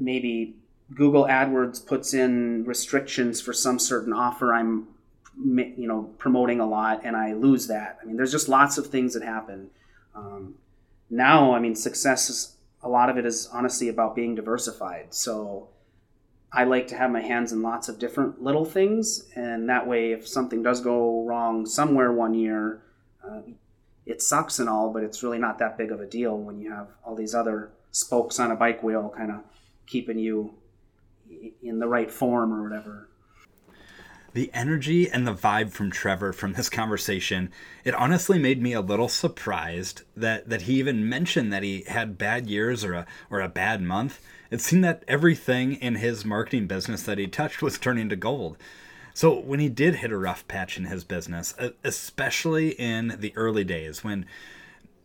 maybe 0.00 0.56
Google 0.94 1.26
AdWords 1.26 1.86
puts 1.86 2.14
in 2.14 2.64
restrictions 2.64 3.40
for 3.40 3.52
some 3.52 3.78
certain 3.78 4.12
offer 4.12 4.52
I'm, 4.52 4.88
you 5.36 5.86
know, 5.86 6.10
promoting 6.18 6.60
a 6.60 6.66
lot, 6.66 7.02
and 7.04 7.16
I 7.16 7.34
lose 7.34 7.68
that. 7.68 7.98
I 8.02 8.04
mean, 8.04 8.16
there's 8.16 8.32
just 8.32 8.48
lots 8.48 8.78
of 8.78 8.88
things 8.88 9.14
that 9.14 9.22
happen. 9.22 9.70
Um, 10.14 10.54
now, 11.08 11.54
I 11.54 11.60
mean, 11.60 11.74
success 11.74 12.28
is 12.28 12.56
a 12.82 12.88
lot 12.88 13.10
of 13.10 13.18
it 13.18 13.26
is 13.26 13.48
honestly 13.52 13.88
about 13.88 14.16
being 14.16 14.34
diversified. 14.34 15.14
So 15.14 15.68
I 16.52 16.64
like 16.64 16.88
to 16.88 16.96
have 16.96 17.10
my 17.10 17.20
hands 17.20 17.52
in 17.52 17.62
lots 17.62 17.88
of 17.88 17.98
different 17.98 18.42
little 18.42 18.64
things, 18.64 19.28
and 19.36 19.68
that 19.68 19.86
way, 19.86 20.12
if 20.12 20.26
something 20.26 20.62
does 20.62 20.80
go 20.80 21.24
wrong 21.24 21.66
somewhere 21.66 22.12
one 22.12 22.34
year, 22.34 22.82
uh, 23.24 23.42
it 24.06 24.20
sucks 24.20 24.58
and 24.58 24.68
all, 24.68 24.92
but 24.92 25.04
it's 25.04 25.22
really 25.22 25.38
not 25.38 25.58
that 25.58 25.78
big 25.78 25.92
of 25.92 26.00
a 26.00 26.06
deal 26.06 26.36
when 26.36 26.58
you 26.58 26.72
have 26.72 26.88
all 27.04 27.14
these 27.14 27.34
other 27.34 27.70
spokes 27.92 28.40
on 28.40 28.50
a 28.50 28.56
bike 28.56 28.82
wheel 28.82 29.12
kind 29.16 29.30
of 29.30 29.40
keeping 29.90 30.18
you 30.18 30.54
in 31.62 31.78
the 31.78 31.88
right 31.88 32.10
form 32.10 32.52
or 32.52 32.62
whatever. 32.62 33.08
The 34.32 34.50
energy 34.54 35.10
and 35.10 35.26
the 35.26 35.34
vibe 35.34 35.72
from 35.72 35.90
Trevor 35.90 36.32
from 36.32 36.52
this 36.52 36.70
conversation, 36.70 37.50
it 37.84 37.94
honestly 37.94 38.38
made 38.38 38.62
me 38.62 38.72
a 38.72 38.80
little 38.80 39.08
surprised 39.08 40.02
that, 40.16 40.48
that 40.48 40.62
he 40.62 40.74
even 40.74 41.08
mentioned 41.08 41.52
that 41.52 41.64
he 41.64 41.82
had 41.88 42.16
bad 42.16 42.46
years 42.46 42.84
or 42.84 42.94
a, 42.94 43.06
or 43.28 43.40
a 43.40 43.48
bad 43.48 43.82
month 43.82 44.20
it 44.50 44.60
seemed 44.60 44.82
that 44.84 45.04
everything 45.06 45.74
in 45.74 45.96
his 45.96 46.24
marketing 46.24 46.66
business 46.66 47.04
that 47.04 47.18
he 47.18 47.26
touched 47.28 47.62
was 47.62 47.78
turning 47.78 48.08
to 48.08 48.16
gold. 48.16 48.56
So 49.14 49.38
when 49.38 49.60
he 49.60 49.68
did 49.68 49.96
hit 49.96 50.10
a 50.10 50.18
rough 50.18 50.46
patch 50.48 50.76
in 50.76 50.86
his 50.86 51.04
business, 51.04 51.54
especially 51.84 52.70
in 52.70 53.16
the 53.18 53.32
early 53.36 53.64
days 53.64 54.02
when 54.02 54.26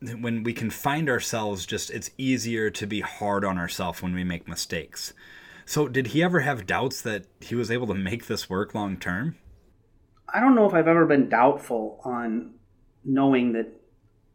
when 0.02 0.44
we 0.44 0.54
can 0.54 0.70
find 0.70 1.10
ourselves 1.10 1.66
just 1.66 1.90
it's 1.90 2.12
easier 2.18 2.70
to 2.70 2.86
be 2.86 3.02
hard 3.02 3.44
on 3.46 3.58
ourselves 3.58 4.02
when 4.02 4.14
we 4.14 4.24
make 4.24 4.48
mistakes. 4.48 5.14
So 5.66 5.88
did 5.88 6.08
he 6.08 6.22
ever 6.22 6.42
have 6.42 6.68
doubts 6.68 7.02
that 7.02 7.26
he 7.40 7.56
was 7.56 7.72
able 7.72 7.88
to 7.88 7.96
make 7.96 8.28
this 8.28 8.50
work 8.50 8.76
long 8.76 8.98
term? 8.98 9.36
I 10.34 10.40
don't 10.40 10.56
know 10.56 10.68
if 10.68 10.74
I've 10.74 10.88
ever 10.88 11.06
been 11.06 11.30
doubtful 11.30 12.00
on 12.04 12.56
knowing 13.04 13.54
that 13.54 13.68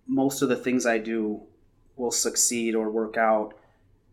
most 0.07 0.43
of 0.43 0.49
the 0.49 0.57
things 0.57 0.87
I 0.87 0.99
do 0.99 1.43
will 1.97 2.11
succeed 2.11 2.75
or 2.75 2.91
work 2.91 3.17
out 3.17 3.55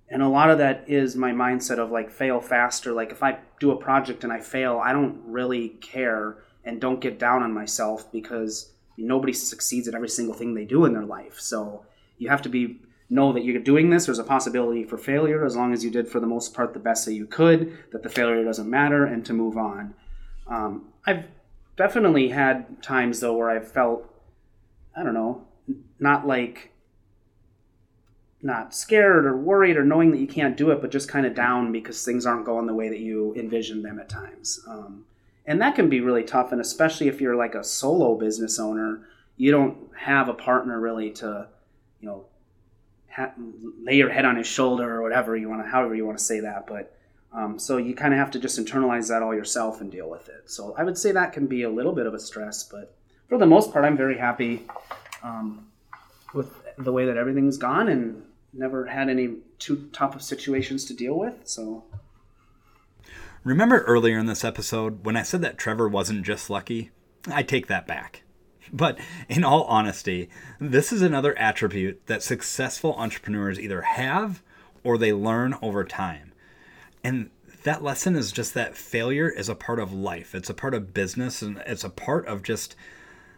and 0.09 0.21
a 0.21 0.27
lot 0.27 0.49
of 0.49 0.57
that 0.59 0.85
is 0.87 1.15
my 1.15 1.31
mindset 1.31 1.79
of 1.79 1.91
like 1.91 2.11
fail 2.11 2.39
faster 2.39 2.93
like 2.93 3.11
if 3.11 3.23
i 3.23 3.37
do 3.59 3.71
a 3.71 3.77
project 3.77 4.23
and 4.23 4.31
i 4.31 4.39
fail 4.39 4.79
i 4.83 4.91
don't 4.91 5.19
really 5.25 5.69
care 5.69 6.37
and 6.63 6.81
don't 6.81 7.01
get 7.01 7.19
down 7.19 7.43
on 7.43 7.53
myself 7.53 8.11
because 8.11 8.71
nobody 8.97 9.33
succeeds 9.33 9.87
at 9.87 9.95
every 9.95 10.09
single 10.09 10.33
thing 10.33 10.53
they 10.53 10.65
do 10.65 10.85
in 10.85 10.93
their 10.93 11.05
life. 11.05 11.39
So 11.39 11.85
you 12.17 12.29
have 12.29 12.41
to 12.43 12.49
be 12.49 12.81
know 13.09 13.31
that 13.31 13.45
you're 13.45 13.61
doing 13.61 13.89
this. 13.89 14.05
There's 14.05 14.19
a 14.19 14.23
possibility 14.23 14.83
for 14.83 14.97
failure 14.97 15.45
as 15.45 15.55
long 15.55 15.71
as 15.71 15.83
you 15.83 15.89
did 15.89 16.09
for 16.09 16.19
the 16.19 16.27
most 16.27 16.53
part 16.53 16.73
the 16.73 16.79
best 16.79 17.05
that 17.05 17.13
you 17.13 17.25
could 17.25 17.77
that 17.91 18.03
the 18.03 18.09
failure 18.09 18.43
doesn't 18.43 18.69
matter 18.69 19.05
and 19.05 19.25
to 19.25 19.33
move 19.33 19.57
on. 19.57 19.93
Um, 20.47 20.89
i've 21.05 21.25
definitely 21.75 22.29
had 22.29 22.81
times 22.81 23.19
though 23.19 23.35
where 23.35 23.49
i 23.49 23.59
felt 23.59 24.09
i 24.95 25.03
don't 25.03 25.13
know 25.13 25.45
not 25.99 26.25
like 26.25 26.71
not 28.41 28.73
scared 28.73 29.25
or 29.25 29.35
worried 29.35 29.77
or 29.77 29.83
knowing 29.83 30.11
that 30.11 30.19
you 30.19 30.27
can't 30.27 30.55
do 30.55 30.69
it, 30.69 30.79
but 30.79 30.91
just 30.91 31.09
kind 31.09 31.25
of 31.25 31.33
down 31.33 31.71
because 31.71 32.05
things 32.05 32.25
aren't 32.25 32.45
going 32.45 32.67
the 32.67 32.73
way 32.73 32.87
that 32.87 32.99
you 32.99 33.33
envision 33.35 33.81
them 33.81 33.99
at 33.99 34.07
times. 34.07 34.59
Um, 34.67 35.05
and 35.47 35.61
that 35.61 35.75
can 35.75 35.89
be 35.89 36.01
really 36.01 36.23
tough, 36.23 36.51
and 36.51 36.61
especially 36.61 37.07
if 37.07 37.21
you're 37.21 37.35
like 37.35 37.55
a 37.55 37.63
solo 37.63 38.15
business 38.15 38.59
owner, 38.59 39.07
you 39.37 39.51
don't 39.51 39.77
have 39.97 40.27
a 40.27 40.33
partner 40.33 40.79
really 40.79 41.11
to, 41.11 41.47
you 42.01 42.07
know, 42.07 42.25
ha- 43.09 43.33
lay 43.81 43.95
your 43.95 44.09
head 44.09 44.25
on 44.25 44.35
his 44.35 44.45
shoulder 44.45 44.95
or 44.95 45.01
whatever 45.01 45.37
you 45.37 45.49
want 45.49 45.63
to, 45.63 45.69
however 45.69 45.95
you 45.95 46.05
want 46.05 46.17
to 46.17 46.23
say 46.23 46.41
that. 46.41 46.67
But 46.67 46.93
um, 47.31 47.57
so 47.57 47.77
you 47.77 47.95
kind 47.95 48.13
of 48.13 48.19
have 48.19 48.31
to 48.31 48.39
just 48.39 48.59
internalize 48.59 49.07
that 49.07 49.23
all 49.23 49.33
yourself 49.33 49.79
and 49.79 49.91
deal 49.91 50.09
with 50.09 50.27
it. 50.27 50.49
So 50.49 50.75
I 50.77 50.83
would 50.83 50.97
say 50.97 51.11
that 51.13 51.33
can 51.33 51.47
be 51.47 51.63
a 51.63 51.69
little 51.69 51.93
bit 51.93 52.07
of 52.07 52.13
a 52.13 52.19
stress, 52.19 52.63
but 52.63 52.95
for 53.29 53.37
the 53.37 53.45
most 53.45 53.71
part, 53.71 53.85
I'm 53.85 53.97
very 53.97 54.17
happy 54.17 54.65
um, 55.23 55.67
with 56.33 56.53
the 56.77 56.91
way 56.91 57.05
that 57.05 57.17
everything's 57.17 57.57
gone 57.57 57.87
and 57.89 58.23
never 58.53 58.85
had 58.85 59.09
any 59.09 59.37
too 59.59 59.89
tough 59.93 60.15
of 60.15 60.21
situations 60.21 60.85
to 60.85 60.93
deal 60.93 61.17
with. 61.17 61.35
So, 61.43 61.83
remember 63.47 63.79
earlier 63.83 64.19
in 64.19 64.25
this 64.25 64.43
episode 64.43 65.05
when 65.05 65.15
I 65.15 65.23
said 65.23 65.41
that 65.41 65.57
Trevor 65.57 65.87
wasn't 65.87 66.25
just 66.25 66.49
lucky? 66.49 66.91
I 67.31 67.43
take 67.43 67.67
that 67.67 67.87
back. 67.87 68.23
But 68.73 68.99
in 69.29 69.45
all 69.45 69.63
honesty, 69.63 70.29
this 70.59 70.91
is 70.91 71.01
another 71.01 71.37
attribute 71.37 72.05
that 72.07 72.21
successful 72.21 72.93
entrepreneurs 72.95 73.57
either 73.57 73.81
have 73.81 74.43
or 74.83 74.97
they 74.97 75.13
learn 75.13 75.55
over 75.61 75.85
time. 75.85 76.33
And 77.05 77.29
that 77.63 77.81
lesson 77.81 78.17
is 78.17 78.33
just 78.33 78.53
that 78.53 78.75
failure 78.75 79.29
is 79.29 79.47
a 79.47 79.55
part 79.55 79.79
of 79.79 79.93
life. 79.93 80.35
It's 80.35 80.49
a 80.49 80.53
part 80.53 80.73
of 80.73 80.93
business 80.93 81.41
and 81.41 81.63
it's 81.65 81.85
a 81.85 81.89
part 81.89 82.27
of 82.27 82.43
just 82.43 82.75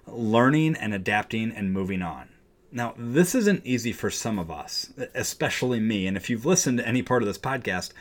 learning 0.08 0.76
and 0.76 0.92
adapting 0.92 1.52
and 1.52 1.72
moving 1.72 2.02
on. 2.02 2.30
Now, 2.72 2.96
this 2.98 3.36
isn't 3.36 3.66
easy 3.66 3.92
for 3.92 4.10
some 4.10 4.40
of 4.40 4.50
us, 4.50 4.92
especially 5.14 5.80
me. 5.80 6.08
And 6.08 6.18
if 6.18 6.32
you've 6.32 6.48
listened 6.48 6.80
to 6.80 6.88
any 6.88 7.04
part 7.04 7.22
of 7.22 7.28
this 7.28 7.38
podcast, 7.38 7.92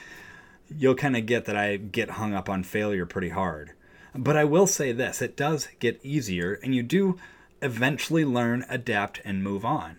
you'll 0.76 0.94
kind 0.94 1.16
of 1.16 1.26
get 1.26 1.44
that 1.46 1.56
I 1.56 1.76
get 1.76 2.10
hung 2.10 2.34
up 2.34 2.48
on 2.48 2.62
failure 2.62 3.06
pretty 3.06 3.30
hard. 3.30 3.72
But 4.14 4.36
I 4.36 4.44
will 4.44 4.66
say 4.66 4.92
this 4.92 5.22
it 5.22 5.36
does 5.36 5.68
get 5.78 6.00
easier, 6.02 6.58
and 6.62 6.74
you 6.74 6.82
do 6.82 7.18
eventually 7.60 8.24
learn, 8.24 8.64
adapt, 8.68 9.20
and 9.24 9.42
move 9.42 9.64
on. 9.64 9.96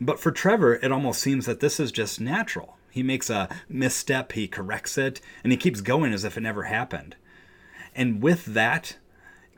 But 0.00 0.20
for 0.20 0.32
Trevor, 0.32 0.74
it 0.76 0.92
almost 0.92 1.20
seems 1.20 1.46
that 1.46 1.60
this 1.60 1.78
is 1.78 1.92
just 1.92 2.20
natural. 2.20 2.76
He 2.90 3.02
makes 3.02 3.30
a 3.30 3.48
misstep, 3.68 4.32
he 4.32 4.48
corrects 4.48 4.98
it, 4.98 5.20
and 5.42 5.52
he 5.52 5.56
keeps 5.56 5.80
going 5.80 6.12
as 6.12 6.24
if 6.24 6.36
it 6.36 6.42
never 6.42 6.64
happened. 6.64 7.16
And 7.94 8.22
with 8.22 8.46
that 8.46 8.96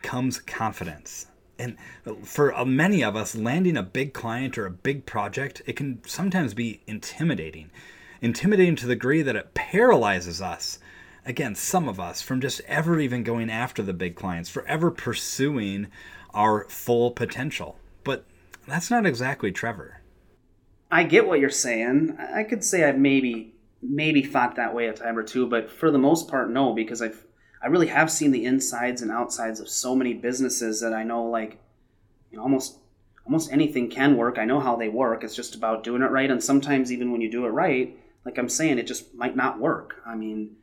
comes 0.02 0.38
confidence 0.38 1.26
and 1.58 1.76
for 2.22 2.52
many 2.64 3.02
of 3.02 3.16
us 3.16 3.34
landing 3.34 3.76
a 3.76 3.82
big 3.82 4.12
client 4.12 4.58
or 4.58 4.66
a 4.66 4.70
big 4.70 5.06
project 5.06 5.62
it 5.66 5.76
can 5.76 6.00
sometimes 6.06 6.54
be 6.54 6.80
intimidating 6.86 7.70
intimidating 8.24 8.74
to 8.74 8.86
the 8.86 8.94
degree 8.94 9.22
that 9.22 9.36
it 9.36 9.54
paralyzes 9.54 10.40
us 10.40 10.78
again 11.26 11.54
some 11.54 11.88
of 11.88 12.00
us 12.00 12.22
from 12.22 12.40
just 12.40 12.60
ever 12.66 12.98
even 12.98 13.22
going 13.22 13.50
after 13.50 13.82
the 13.82 13.92
big 13.92 14.16
clients 14.16 14.48
forever 14.48 14.90
pursuing 14.90 15.86
our 16.32 16.64
full 16.68 17.10
potential 17.10 17.78
but 18.02 18.24
that's 18.66 18.90
not 18.90 19.06
exactly 19.06 19.52
trevor 19.52 20.00
i 20.90 21.02
get 21.02 21.26
what 21.26 21.38
you're 21.38 21.50
saying 21.50 22.16
i 22.34 22.42
could 22.42 22.64
say 22.64 22.88
i 22.88 22.92
maybe 22.92 23.54
maybe 23.82 24.22
thought 24.22 24.56
that 24.56 24.74
way 24.74 24.86
a 24.86 24.92
time 24.92 25.18
or 25.18 25.22
two 25.22 25.46
but 25.46 25.70
for 25.70 25.90
the 25.90 25.98
most 25.98 26.26
part 26.26 26.50
no 26.50 26.72
because 26.72 27.02
i've 27.02 27.26
I 27.64 27.68
really 27.68 27.86
have 27.86 28.12
seen 28.12 28.30
the 28.30 28.44
insides 28.44 29.00
and 29.00 29.10
outsides 29.10 29.58
of 29.58 29.70
so 29.70 29.96
many 29.96 30.12
businesses 30.12 30.82
that 30.82 30.92
I 30.92 31.02
know 31.02 31.24
like 31.24 31.56
you 32.30 32.36
know 32.36 32.42
almost 32.42 32.78
almost 33.24 33.50
anything 33.50 33.88
can 33.88 34.18
work. 34.18 34.36
I 34.36 34.44
know 34.44 34.60
how 34.60 34.76
they 34.76 34.90
work. 34.90 35.24
It's 35.24 35.34
just 35.34 35.54
about 35.54 35.82
doing 35.82 36.02
it 36.02 36.10
right 36.10 36.30
and 36.30 36.44
sometimes 36.44 36.92
even 36.92 37.10
when 37.10 37.22
you 37.22 37.30
do 37.30 37.46
it 37.46 37.50
right, 37.50 37.98
like 38.24 38.38
I'm 38.38 38.48
saying, 38.48 38.78
it 38.78 38.86
just 38.86 39.14
might 39.14 39.36
not 39.36 39.58
work. 39.58 39.96
I 40.06 40.14
mean, 40.14 40.56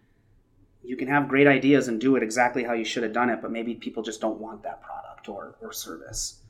you 0.83 0.97
can 0.97 1.07
have 1.07 1.27
great 1.27 1.47
ideas 1.47 1.87
and 1.87 2.01
do 2.01 2.15
it 2.15 2.23
exactly 2.23 2.63
how 2.63 2.73
you 2.73 2.85
should 2.85 3.03
have 3.03 3.13
done 3.13 3.29
it, 3.29 3.41
but 3.41 3.51
maybe 3.51 3.75
people 3.75 4.03
just 4.03 4.21
don't 4.21 4.39
want 4.39 4.63
that 4.63 4.81
product 4.81 5.29
or, 5.29 5.55
or 5.61 5.71
service. 5.71 6.41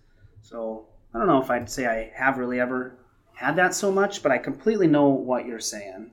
So 0.41 0.85
I 1.13 1.17
don't 1.17 1.27
know 1.27 1.41
if 1.41 1.49
I'd 1.49 1.69
say 1.69 1.85
I 1.85 2.11
have 2.15 2.37
really 2.37 2.59
ever 2.59 2.95
had 3.33 3.55
that 3.57 3.73
so 3.75 3.91
much, 3.91 4.23
but 4.23 4.31
I 4.31 4.37
completely 4.37 4.87
know 4.87 5.09
what 5.09 5.45
you're 5.45 5.59
saying. 5.59 6.11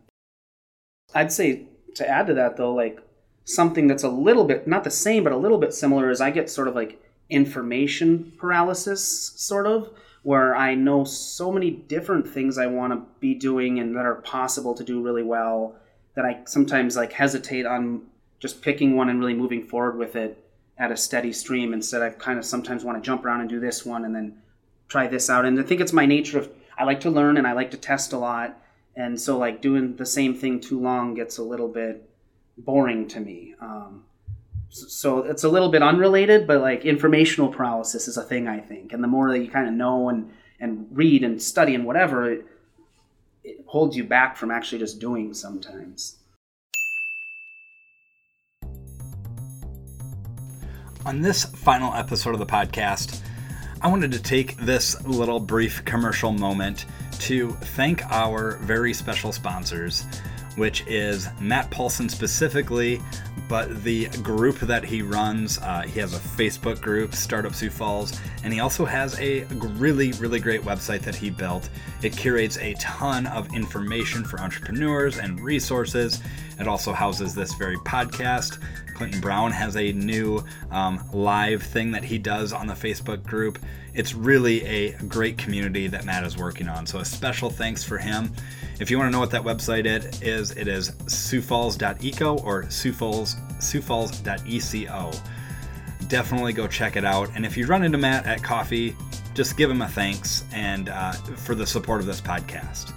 I'd 1.15 1.33
say 1.33 1.69
to 1.95 2.09
add 2.09 2.27
to 2.27 2.35
that 2.35 2.57
though, 2.57 2.75
like 2.75 3.01
something 3.45 3.87
that's 3.87 4.03
a 4.03 4.09
little 4.09 4.45
bit 4.45 4.67
not 4.67 4.85
the 4.85 4.91
same 4.91 5.25
but 5.25 5.33
a 5.33 5.37
little 5.37 5.57
bit 5.57 5.73
similar 5.73 6.11
is 6.11 6.21
I 6.21 6.31
get 6.31 6.51
sort 6.51 6.69
of 6.69 6.75
like 6.75 7.01
information 7.31 8.33
paralysis 8.37 9.03
sort 9.37 9.67
of 9.67 9.91
where 10.23 10.55
I 10.55 10.75
know 10.75 11.05
so 11.05 11.53
many 11.53 11.71
different 11.71 12.29
things 12.29 12.59
I 12.59 12.67
want 12.67 12.93
to 12.93 13.03
be 13.21 13.35
doing 13.35 13.79
and 13.79 13.97
that 13.97 14.05
are 14.05 14.17
possible 14.17 14.75
to 14.75 14.85
do 14.85 15.03
really 15.03 15.23
well 15.23 15.77
that 16.15 16.25
I 16.25 16.41
sometimes 16.47 16.97
like 16.97 17.13
hesitate 17.13 17.67
on 17.67 18.03
just 18.41 18.63
picking 18.63 18.97
one 18.97 19.09
and 19.09 19.21
really 19.21 19.35
moving 19.35 19.65
forward 19.65 19.97
with 19.97 20.17
it 20.17 20.45
at 20.77 20.93
a 20.93 20.97
steady 20.97 21.33
stream 21.33 21.73
instead 21.73 22.03
I 22.03 22.11
kind 22.11 22.39
of 22.39 22.45
sometimes 22.45 22.85
want 22.85 23.03
to 23.03 23.07
jump 23.07 23.25
around 23.25 23.41
and 23.41 23.49
do 23.49 23.61
this 23.61 23.85
one 23.85 24.05
and 24.05 24.15
then 24.15 24.39
try 24.89 25.07
this 25.07 25.29
out 25.31 25.45
and 25.45 25.59
I 25.59 25.63
think 25.63 25.81
it's 25.81 25.93
my 25.93 26.07
nature 26.07 26.39
of 26.39 26.51
I 26.77 26.85
like 26.85 27.01
to 27.01 27.11
learn 27.11 27.37
and 27.37 27.47
I 27.47 27.53
like 27.53 27.71
to 27.73 27.77
test 27.77 28.13
a 28.13 28.19
lot 28.19 28.61
and 28.97 29.21
so 29.21 29.39
like 29.39 29.63
doing 29.63 29.97
the 29.97 30.07
same 30.07 30.35
thing 30.35 30.61
too 30.61 30.81
long 30.81 31.15
gets 31.15 31.39
a 31.39 31.43
little 31.43 31.69
bit 31.69 32.09
boring 32.59 33.07
to 33.09 33.21
me. 33.21 33.55
Um, 33.61 34.05
so 34.71 35.21
it's 35.21 35.45
a 35.45 35.49
little 35.49 35.71
bit 35.71 35.83
unrelated, 35.83 36.47
but 36.47 36.61
like 36.61 36.85
informational 36.85 37.49
paralysis 37.49 38.09
is 38.09 38.17
a 38.17 38.23
thing 38.23 38.49
I 38.49 38.61
think, 38.61 38.93
and 38.93 39.03
the 39.03 39.09
more 39.09 39.31
that 39.33 39.39
you 39.39 39.51
kind 39.51 39.69
of 39.69 39.75
know 39.75 40.09
and 40.09 40.31
and 40.61 40.87
read 40.91 41.23
and 41.23 41.41
study 41.41 41.75
and 41.75 41.85
whatever, 41.85 42.31
it, 42.31 42.47
it 43.45 43.65
holds 43.67 43.97
you 43.97 44.05
back 44.05 44.37
from 44.37 44.51
actually 44.51 44.79
just 44.79 44.99
doing 44.99 45.33
sometimes. 45.33 46.17
On 51.07 51.23
this 51.23 51.45
final 51.45 51.95
episode 51.95 52.35
of 52.35 52.39
the 52.39 52.47
podcast, 52.47 53.23
I 53.81 53.89
wanted 53.89 54.13
to 54.13 54.21
take 54.21 54.57
this 54.57 55.01
little 55.07 55.39
brief 55.41 55.85
commercial 55.85 56.33
moment 56.33 56.85
to 57.21 57.51
thank 57.51 58.05
our 58.11 58.57
very 58.59 58.93
special 58.93 59.33
sponsors 59.33 60.05
which 60.59 60.87
is 60.87 61.29
Matt 61.41 61.71
Paulson 61.71 62.09
specifically, 62.09 63.01
but 63.49 63.83
the 63.83 64.09
group 64.23 64.59
that 64.61 64.85
he 64.85 65.03
runs. 65.03 65.59
Uh, 65.59 65.83
he 65.83 65.99
has 66.01 66.15
a 66.15 66.19
Facebook 66.19 66.81
group, 66.81 67.15
Startup 67.15 67.55
Sioux 67.55 67.71
Falls, 67.71 68.21
and 68.45 68.53
he 68.53 68.61
also 68.61 68.85
has 68.85 69.19
a 69.19 69.45
really, 69.45 70.13
really 70.13 70.39
great 70.39 70.63
website 70.63 71.01
that 71.01 71.15
he 71.15 71.31
built. 71.31 71.71
It 72.03 72.17
curates 72.17 72.59
a 72.59 72.75
ton 72.75 73.27
of 73.27 73.53
information 73.55 74.25
for 74.25 74.41
entrepreneurs 74.41 75.19
and 75.19 75.41
resources. 75.41 76.21
It 76.61 76.69
also 76.69 76.93
houses 76.93 77.35
this 77.35 77.55
very 77.55 77.77
podcast. 77.79 78.59
Clinton 78.95 79.21
Brown 79.21 79.53
has 79.53 79.77
a 79.77 79.93
new 79.93 80.45
um, 80.73 81.03
live 81.13 81.63
thing 81.63 81.93
that 81.93 82.03
he 82.03 82.19
does 82.19 82.53
on 82.53 82.67
the 82.67 82.75
Facebook 82.75 83.23
group. 83.25 83.59
It's 83.99 84.15
really 84.15 84.65
a 84.65 84.93
great 85.09 85.37
community 85.37 85.89
that 85.89 86.05
Matt 86.05 86.25
is 86.25 86.39
working 86.39 86.69
on. 86.69 86.87
So, 86.87 87.01
a 87.01 87.05
special 87.05 87.51
thanks 87.51 87.83
for 87.83 87.99
him. 87.99 88.33
If 88.79 88.93
you 88.93 88.97
want 88.97 89.09
to 89.09 89.13
know 89.13 89.19
what 89.19 89.33
that 89.33 89.43
website 89.43 89.87
it 89.87 90.23
is, 90.23 90.53
it 90.53 90.69
is 90.69 90.93
siouxfalls.eco 90.93 92.39
or 92.39 92.63
siouxfalls, 92.63 93.59
siouxfalls.eco. 93.59 95.11
Definitely 96.07 96.53
go 96.53 96.69
check 96.69 96.95
it 96.95 97.05
out. 97.05 97.29
And 97.35 97.45
if 97.45 97.57
you 97.57 97.67
run 97.67 97.83
into 97.83 97.99
Matt 97.99 98.25
at 98.27 98.41
coffee, 98.41 98.97
just 99.35 99.57
give 99.57 99.69
him 99.69 99.83
a 99.83 99.89
thanks 99.89 100.45
and 100.53 100.89
uh, 100.89 101.13
for 101.13 101.57
the 101.57 101.67
support 101.67 102.01
of 102.01 102.07
this 102.07 102.21
podcast. 102.21 102.93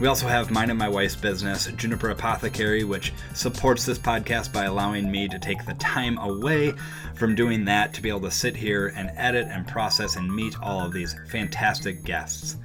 We 0.00 0.06
also 0.06 0.26
have 0.28 0.50
mine 0.50 0.70
and 0.70 0.78
my 0.78 0.88
wife's 0.88 1.14
business, 1.14 1.66
Juniper 1.76 2.08
Apothecary, 2.08 2.84
which 2.84 3.12
supports 3.34 3.84
this 3.84 3.98
podcast 3.98 4.50
by 4.50 4.64
allowing 4.64 5.12
me 5.12 5.28
to 5.28 5.38
take 5.38 5.66
the 5.66 5.74
time 5.74 6.16
away 6.16 6.72
from 7.14 7.34
doing 7.34 7.66
that 7.66 7.92
to 7.92 8.00
be 8.00 8.08
able 8.08 8.22
to 8.22 8.30
sit 8.30 8.56
here 8.56 8.94
and 8.96 9.12
edit 9.14 9.46
and 9.50 9.68
process 9.68 10.16
and 10.16 10.34
meet 10.34 10.58
all 10.62 10.80
of 10.80 10.94
these 10.94 11.14
fantastic 11.30 12.02
guests. 12.02 12.56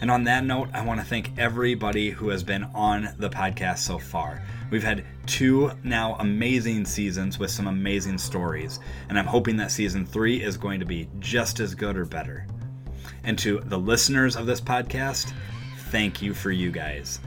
And 0.00 0.10
on 0.10 0.24
that 0.24 0.44
note, 0.44 0.70
I 0.74 0.84
want 0.84 0.98
to 0.98 1.06
thank 1.06 1.30
everybody 1.38 2.10
who 2.10 2.30
has 2.30 2.42
been 2.42 2.64
on 2.74 3.10
the 3.16 3.30
podcast 3.30 3.78
so 3.78 3.96
far. 3.96 4.42
We've 4.72 4.82
had 4.82 5.04
two 5.26 5.70
now 5.84 6.16
amazing 6.18 6.84
seasons 6.86 7.38
with 7.38 7.52
some 7.52 7.68
amazing 7.68 8.18
stories, 8.18 8.80
and 9.08 9.16
I'm 9.16 9.26
hoping 9.26 9.56
that 9.58 9.70
season 9.70 10.04
three 10.04 10.42
is 10.42 10.56
going 10.56 10.80
to 10.80 10.86
be 10.86 11.08
just 11.20 11.60
as 11.60 11.76
good 11.76 11.96
or 11.96 12.06
better. 12.06 12.44
And 13.22 13.38
to 13.38 13.60
the 13.60 13.78
listeners 13.78 14.34
of 14.34 14.46
this 14.46 14.60
podcast, 14.60 15.32
thank 15.92 16.22
you 16.22 16.32
for 16.32 16.50
you 16.50 16.70
guys. 16.70 17.20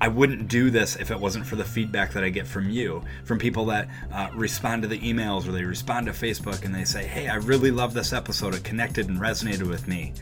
I 0.00 0.08
wouldn't 0.08 0.48
do 0.48 0.70
this 0.70 0.96
if 0.96 1.10
it 1.10 1.20
wasn't 1.20 1.44
for 1.44 1.56
the 1.56 1.64
feedback 1.64 2.12
that 2.14 2.24
I 2.24 2.30
get 2.30 2.46
from 2.46 2.70
you, 2.70 3.04
from 3.24 3.38
people 3.38 3.66
that 3.66 3.88
uh, 4.10 4.30
respond 4.34 4.82
to 4.82 4.88
the 4.88 4.98
emails 4.98 5.46
or 5.46 5.52
they 5.52 5.62
respond 5.62 6.06
to 6.06 6.12
Facebook 6.12 6.64
and 6.64 6.74
they 6.74 6.84
say, 6.84 7.04
Hey, 7.04 7.28
I 7.28 7.34
really 7.34 7.70
love 7.70 7.92
this 7.92 8.14
episode. 8.14 8.54
It 8.54 8.64
connected 8.64 9.10
and 9.10 9.20
resonated 9.20 9.68
with 9.68 9.86
me. 9.86 10.14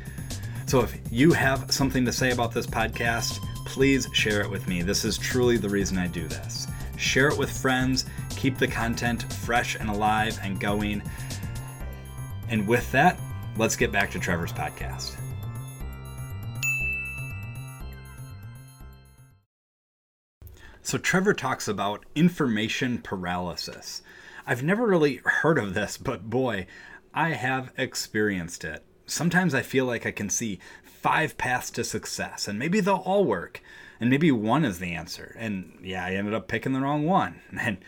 So 0.67 0.81
if 0.81 0.99
you 1.13 1.33
have 1.33 1.71
something 1.71 2.05
to 2.07 2.13
say 2.13 2.33
about 2.33 2.53
this 2.53 2.67
podcast, 2.67 3.39
please 3.67 4.09
share 4.13 4.41
it 4.41 4.51
with 4.51 4.67
me. 4.67 4.83
This 4.83 5.05
is 5.05 5.17
truly 5.17 5.57
the 5.57 5.69
reason 5.69 5.97
I 5.97 6.09
do 6.09 6.27
this. 6.27 6.67
Share 6.97 7.29
it 7.29 7.39
with 7.39 7.51
friends, 7.51 8.07
keep 8.31 8.59
the 8.59 8.67
content 8.67 9.33
fresh 9.33 9.77
and 9.77 9.89
alive 9.89 10.41
and 10.43 10.59
going. 10.59 11.03
And 12.49 12.67
with 12.67 12.91
that, 12.91 13.17
let's 13.57 13.77
get 13.77 13.93
back 13.93 14.11
to 14.11 14.19
Trevor's 14.19 14.53
podcast. 14.53 15.17
So, 20.87 20.99
Trevor 20.99 21.35
talks 21.35 21.67
about 21.69 22.07
information 22.15 22.99
paralysis. 22.99 24.03
I've 24.47 24.63
never 24.63 24.87
really 24.87 25.21
heard 25.25 25.59
of 25.59 25.75
this, 25.75 25.97
but 25.97 26.31
boy, 26.31 26.67
I 27.13 27.31
have 27.31 27.73
experienced 27.77 28.65
it 28.65 28.85
sometimes 29.07 29.55
I 29.55 29.63
feel 29.63 29.87
like 29.87 30.05
I 30.05 30.11
can 30.11 30.29
see 30.29 30.59
five 30.83 31.39
paths 31.39 31.71
to 31.73 31.85
success, 31.85 32.49
and 32.49 32.59
maybe 32.59 32.81
they'll 32.81 32.97
all 32.97 33.25
work, 33.25 33.63
and 34.01 34.11
maybe 34.11 34.31
one 34.31 34.65
is 34.65 34.79
the 34.79 34.95
answer. 34.95 35.35
And 35.39 35.79
yeah, 35.83 36.05
I 36.05 36.13
ended 36.13 36.35
up 36.35 36.49
picking 36.49 36.73
the 36.73 36.81
wrong 36.81 37.07
one, 37.07 37.41
and 37.59 37.79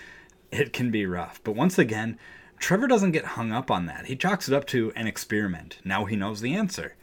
it 0.50 0.72
can 0.72 0.90
be 0.90 1.04
rough. 1.04 1.40
But 1.44 1.56
once 1.56 1.78
again, 1.78 2.18
Trevor 2.58 2.86
doesn't 2.86 3.12
get 3.12 3.24
hung 3.24 3.52
up 3.52 3.70
on 3.70 3.86
that. 3.86 4.06
He 4.06 4.16
chalks 4.16 4.48
it 4.48 4.54
up 4.54 4.66
to 4.68 4.92
an 4.96 5.06
experiment. 5.06 5.78
Now 5.84 6.06
he 6.06 6.16
knows 6.16 6.40
the 6.40 6.54
answer. 6.54 6.96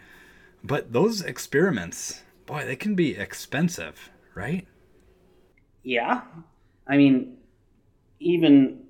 But 0.63 0.93
those 0.93 1.21
experiments, 1.21 2.23
boy, 2.45 2.65
they 2.65 2.75
can 2.75 2.95
be 2.95 3.15
expensive, 3.15 4.09
right? 4.33 4.67
Yeah. 5.85 6.21
I 6.87 6.97
mean, 6.97 7.37
even 8.19 8.81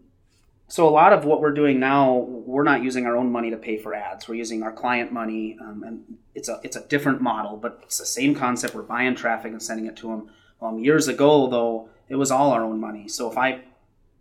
so 0.68 0.88
a 0.88 0.90
lot 0.90 1.14
of 1.14 1.26
what 1.26 1.42
we're 1.42 1.54
doing 1.54 1.80
now 1.80 2.16
we're 2.16 2.64
not 2.64 2.82
using 2.82 3.06
our 3.06 3.16
own 3.16 3.32
money 3.32 3.52
to 3.52 3.58
pay 3.58 3.78
for 3.78 3.94
ads. 3.94 4.28
We're 4.28 4.36
using 4.36 4.64
our 4.64 4.72
client 4.72 5.12
money 5.12 5.58
um, 5.62 5.84
and 5.86 6.18
it's 6.34 6.50
a 6.50 6.60
it's 6.64 6.76
a 6.76 6.88
different 6.88 7.22
model 7.22 7.58
but 7.58 7.82
it's 7.84 8.00
the 8.00 8.06
same 8.06 8.34
concept. 8.34 8.74
We're 8.74 8.82
buying 8.82 9.16
traffic 9.16 9.52
and 9.52 9.62
sending 9.62 9.86
it 9.86 9.96
to 9.98 10.08
them 10.08 10.30
um, 10.62 10.80
years 10.80 11.08
ago 11.08 11.48
though 11.48 11.90
it 12.08 12.16
was 12.16 12.32
all 12.32 12.52
our 12.52 12.64
own 12.64 12.80
money. 12.80 13.08
So 13.08 13.30
if 13.30 13.38
i 13.38 13.62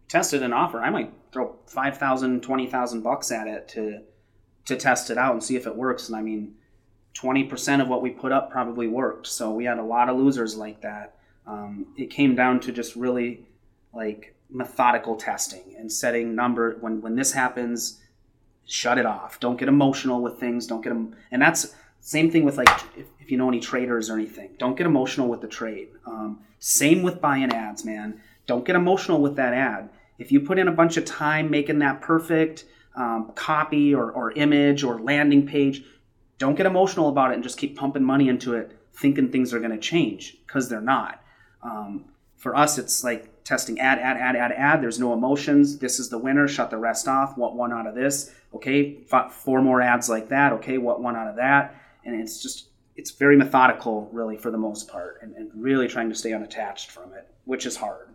tested 0.07 0.43
an 0.43 0.53
offer 0.53 0.83
i 0.83 0.91
might 0.91 1.11
throw 1.33 1.57
5000 1.67 2.43
20000 2.43 3.01
bucks 3.01 3.33
at 3.33 3.47
it 3.47 3.69
to 3.69 4.01
to 4.67 4.77
test 4.77 5.09
it 5.11 5.17
out 5.17 5.33
and 5.33 5.43
see 5.43 5.57
if 5.57 5.67
it 5.67 5.77
works. 5.77 6.09
And 6.09 6.17
i 6.17 6.23
mean 6.23 6.57
20% 7.15 7.81
of 7.81 7.87
what 7.87 8.03
we 8.03 8.11
put 8.11 8.33
up 8.33 8.51
probably 8.51 8.89
worked. 8.89 9.29
So 9.29 9.53
we 9.53 9.67
had 9.67 9.79
a 9.79 9.85
lot 9.85 10.09
of 10.09 10.17
losers 10.17 10.57
like 10.57 10.81
that 10.81 11.15
um, 11.47 11.87
it 11.97 12.11
came 12.11 12.35
down 12.35 12.61
to 12.61 12.73
just 12.73 12.97
really 12.97 13.47
like 13.93 14.35
methodical 14.51 15.17
testing 15.17 15.75
and 15.79 15.91
setting 15.91 16.35
number 16.35 16.77
when 16.81 17.01
when 17.01 17.17
this 17.17 17.33
happens 17.33 18.01
shut 18.67 18.99
it 18.99 19.07
off. 19.07 19.39
Don't 19.41 19.59
get 19.59 19.69
emotional 19.69 20.23
with 20.23 20.39
things. 20.39 20.67
Don't 20.67 20.81
get 20.83 20.91
them 20.91 21.17
and 21.31 21.43
that's 21.43 21.75
same 22.01 22.31
thing 22.31 22.45
with 22.45 22.57
like 22.57 22.69
if, 22.97 23.07
if 23.21 23.31
you 23.31 23.37
know 23.37 23.49
any 23.49 23.61
traders 23.61 24.11
or 24.11 24.15
anything 24.15 24.51
don't 24.59 24.77
get 24.77 24.87
emotional 24.87 25.29
with 25.29 25.41
the 25.41 25.49
trade. 25.49 25.89
Um, 26.07 26.41
same 26.59 27.03
with 27.03 27.21
buying 27.21 27.53
ads 27.53 27.85
man. 27.85 28.21
Don't 28.47 28.65
get 28.65 28.77
emotional 28.77 29.21
with 29.21 29.37
that 29.37 29.55
ad. 29.55 29.91
If 30.19 30.31
you 30.31 30.41
put 30.41 30.59
in 30.59 30.69
a 30.69 30.73
bunch 30.73 30.97
of 30.97 31.05
time 31.05 31.51
making 31.51 31.81
that 31.81 32.01
perfect 32.01 32.65
um, 32.95 33.33
copy 33.35 33.95
or, 33.95 34.13
or 34.13 34.33
image 34.33 34.85
or 34.85 35.01
landing 35.01 35.47
page 35.47 35.85
don't 36.39 36.55
get 36.57 36.67
emotional 36.67 37.09
about 37.09 37.31
it 37.31 37.35
and 37.35 37.43
just 37.43 37.59
keep 37.59 37.77
pumping 37.77 38.05
money 38.05 38.29
into 38.29 38.55
it 38.55 38.79
thinking 38.93 39.31
things 39.31 39.53
are 39.53 39.59
going 39.59 39.71
to 39.71 39.79
change 39.79 40.37
because 40.47 40.69
they're 40.69 40.81
not 40.81 41.24
um, 41.65 42.05
for 42.37 42.55
us 42.55 42.79
it's 42.79 43.03
like 43.03 43.35
testing 43.45 43.79
ad, 43.79 43.99
ad, 43.99 44.17
ad, 44.17 44.37
ad, 44.37 44.53
ad. 44.53 44.83
There's 44.83 44.99
no 44.99 45.13
emotions. 45.13 45.79
This 45.79 45.99
is 45.99 46.09
the 46.09 46.19
winner. 46.19 46.49
Shut 46.49 46.71
the 46.71 46.79
rest 46.79 47.07
off. 47.07 47.37
What 47.37 47.55
one 47.55 47.73
out 47.73 47.87
of 47.87 47.95
this? 47.95 48.35
Okay, 48.55 48.99
four 49.31 49.61
more 49.63 49.81
ads 49.81 50.09
like 50.09 50.29
that. 50.31 50.53
Okay, 50.55 50.79
what 50.79 51.01
one 51.01 51.17
out 51.17 51.29
of 51.29 51.37
that? 51.37 51.75
And 52.05 52.21
it's 52.21 52.43
just, 52.43 52.69
it's 52.97 53.11
very 53.11 53.37
methodical, 53.37 54.09
really, 54.13 54.37
for 54.37 54.51
the 54.51 54.59
most 54.59 54.89
part, 54.89 55.19
and, 55.23 55.35
and 55.37 55.51
really 55.55 55.89
trying 55.89 56.09
to 56.09 56.15
stay 56.15 56.33
unattached 56.33 56.91
from 56.91 57.13
it, 57.13 57.29
which 57.45 57.67
is 57.67 57.77
hard. 57.77 58.09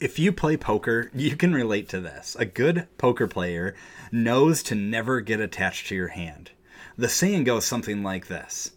If 0.00 0.18
you 0.18 0.32
play 0.32 0.56
poker, 0.56 1.10
you 1.14 1.36
can 1.36 1.52
relate 1.52 1.88
to 1.90 2.00
this. 2.00 2.34
A 2.38 2.46
good 2.46 2.88
poker 2.98 3.28
player 3.28 3.74
knows 4.10 4.62
to 4.64 4.74
never 4.74 5.20
get 5.20 5.40
attached 5.40 5.88
to 5.88 5.94
your 5.94 6.08
hand. 6.08 6.50
The 6.96 7.08
saying 7.08 7.44
goes 7.44 7.66
something 7.66 8.02
like 8.02 8.26
this 8.26 8.72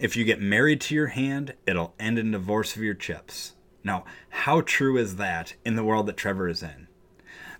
If 0.00 0.16
you 0.16 0.24
get 0.24 0.40
married 0.40 0.80
to 0.82 0.94
your 0.94 1.08
hand, 1.08 1.52
it'll 1.66 1.92
end 2.00 2.18
in 2.18 2.30
divorce 2.30 2.74
of 2.74 2.82
your 2.82 2.94
chips. 2.94 3.52
Now, 3.84 4.06
how 4.30 4.62
true 4.62 4.96
is 4.96 5.16
that 5.16 5.52
in 5.62 5.76
the 5.76 5.84
world 5.84 6.06
that 6.06 6.16
Trevor 6.16 6.48
is 6.48 6.62
in? 6.62 6.88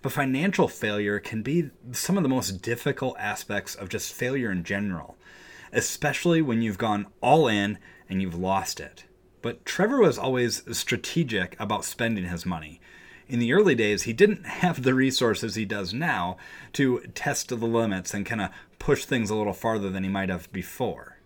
But 0.01 0.13
financial 0.13 0.67
failure 0.67 1.19
can 1.19 1.43
be 1.43 1.69
some 1.91 2.17
of 2.17 2.23
the 2.23 2.29
most 2.29 2.63
difficult 2.63 3.15
aspects 3.19 3.75
of 3.75 3.89
just 3.89 4.11
failure 4.11 4.51
in 4.51 4.63
general, 4.63 5.17
especially 5.71 6.41
when 6.41 6.63
you've 6.63 6.79
gone 6.79 7.05
all 7.21 7.47
in 7.47 7.77
and 8.09 8.23
you've 8.23 8.33
lost 8.33 8.79
it. 8.79 9.03
But 9.43 9.63
Trevor 9.63 9.99
was 9.99 10.17
always 10.17 10.63
strategic 10.75 11.55
about 11.59 11.85
spending 11.85 12.25
his 12.25 12.43
money. 12.43 12.81
In 13.27 13.37
the 13.37 13.53
early 13.53 13.75
days, 13.75 14.03
he 14.03 14.13
didn't 14.13 14.45
have 14.63 14.81
the 14.81 14.95
resources 14.95 15.53
he 15.53 15.65
does 15.65 15.93
now 15.93 16.37
to 16.73 17.01
test 17.13 17.49
the 17.49 17.55
limits 17.57 18.15
and 18.15 18.25
kind 18.25 18.41
of 18.41 18.49
push 18.79 19.05
things 19.05 19.29
a 19.29 19.35
little 19.35 19.53
farther 19.53 19.91
than 19.91 20.03
he 20.03 20.09
might 20.09 20.29
have 20.29 20.51
before. 20.51 21.17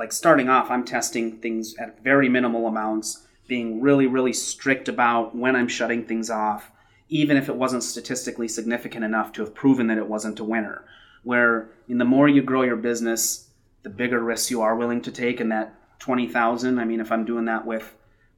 Like 0.00 0.12
starting 0.14 0.48
off, 0.48 0.70
I'm 0.70 0.86
testing 0.86 1.36
things 1.40 1.74
at 1.76 2.02
very 2.02 2.30
minimal 2.30 2.66
amounts 2.66 3.26
being 3.46 3.82
really, 3.82 4.06
really 4.06 4.32
strict 4.32 4.88
about 4.88 5.36
when 5.36 5.54
I'm 5.54 5.68
shutting 5.68 6.06
things 6.06 6.30
off, 6.30 6.70
even 7.10 7.36
if 7.36 7.50
it 7.50 7.56
wasn't 7.56 7.82
statistically 7.82 8.48
significant 8.48 9.04
enough 9.04 9.30
to 9.34 9.42
have 9.42 9.54
proven 9.54 9.88
that 9.88 9.98
it 9.98 10.08
wasn't 10.08 10.40
a 10.40 10.44
winner. 10.44 10.86
Where 11.22 11.68
in 11.86 11.98
the 11.98 12.06
more 12.06 12.30
you 12.30 12.40
grow 12.40 12.62
your 12.62 12.76
business, 12.76 13.50
the 13.82 13.90
bigger 13.90 14.20
risks 14.20 14.50
you 14.50 14.62
are 14.62 14.74
willing 14.74 15.02
to 15.02 15.12
take. 15.12 15.38
And 15.38 15.52
that 15.52 15.74
20,000, 15.98 16.78
I 16.78 16.84
mean, 16.86 17.00
if 17.00 17.12
I'm 17.12 17.26
doing 17.26 17.44
that 17.44 17.66
with 17.66 17.94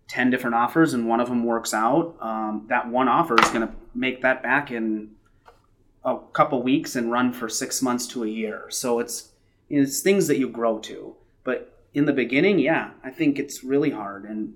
10 0.09 0.31
different 0.31 0.57
offers 0.57 0.95
and 0.95 1.09
one 1.09 1.21
of 1.21 1.29
them 1.29 1.45
works 1.45 1.73
out, 1.73 2.17
um, 2.21 2.67
that 2.71 2.89
one 2.89 3.07
offer 3.07 3.41
is 3.41 3.51
going 3.51 3.69
to 3.69 3.73
make 3.95 4.21
that 4.23 4.43
back 4.43 4.73
in 4.73 5.13
a 6.05 6.19
couple 6.33 6.61
weeks 6.61 6.97
and 6.97 7.13
run 7.13 7.33
for 7.33 7.49
six 7.49 7.81
months 7.81 8.09
to 8.09 8.25
a 8.25 8.29
year. 8.29 8.65
So 8.69 8.99
it's, 8.99 9.29
it's 9.71 10.01
things 10.01 10.27
that 10.27 10.39
you 10.39 10.49
grow 10.49 10.81
to. 10.81 11.15
But 11.45 11.79
in 11.95 12.07
the 12.07 12.13
beginning, 12.13 12.59
yeah, 12.59 12.91
I 13.03 13.11
think 13.11 13.39
it's 13.39 13.65
really 13.65 13.91
hard. 13.91 14.25
And 14.25 14.55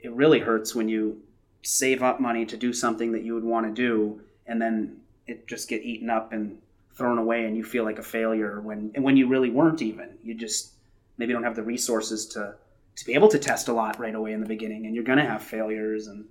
it 0.00 0.12
really 0.12 0.40
hurts 0.40 0.74
when 0.74 0.88
you 0.88 1.22
save 1.62 2.02
up 2.02 2.20
money 2.20 2.46
to 2.46 2.56
do 2.56 2.72
something 2.72 3.12
that 3.12 3.22
you 3.22 3.34
would 3.34 3.44
want 3.44 3.66
to 3.66 3.72
do 3.72 4.20
and 4.46 4.60
then 4.60 5.00
it 5.26 5.46
just 5.46 5.68
get 5.68 5.82
eaten 5.82 6.10
up 6.10 6.32
and 6.32 6.58
thrown 6.94 7.18
away, 7.18 7.44
and 7.44 7.56
you 7.56 7.62
feel 7.62 7.84
like 7.84 7.98
a 7.98 8.02
failure 8.02 8.60
when 8.60 8.90
and 8.94 9.04
when 9.04 9.16
you 9.16 9.28
really 9.28 9.50
weren't 9.50 9.82
even. 9.82 10.18
You 10.24 10.34
just 10.34 10.72
maybe 11.16 11.32
don't 11.32 11.44
have 11.44 11.54
the 11.54 11.62
resources 11.62 12.26
to 12.28 12.54
to 12.96 13.06
be 13.06 13.14
able 13.14 13.28
to 13.28 13.38
test 13.38 13.68
a 13.68 13.72
lot 13.72 14.00
right 14.00 14.14
away 14.14 14.32
in 14.32 14.40
the 14.40 14.46
beginning, 14.46 14.86
and 14.86 14.94
you're 14.94 15.04
going 15.04 15.18
to 15.18 15.24
have 15.24 15.42
failures, 15.42 16.08
and 16.08 16.24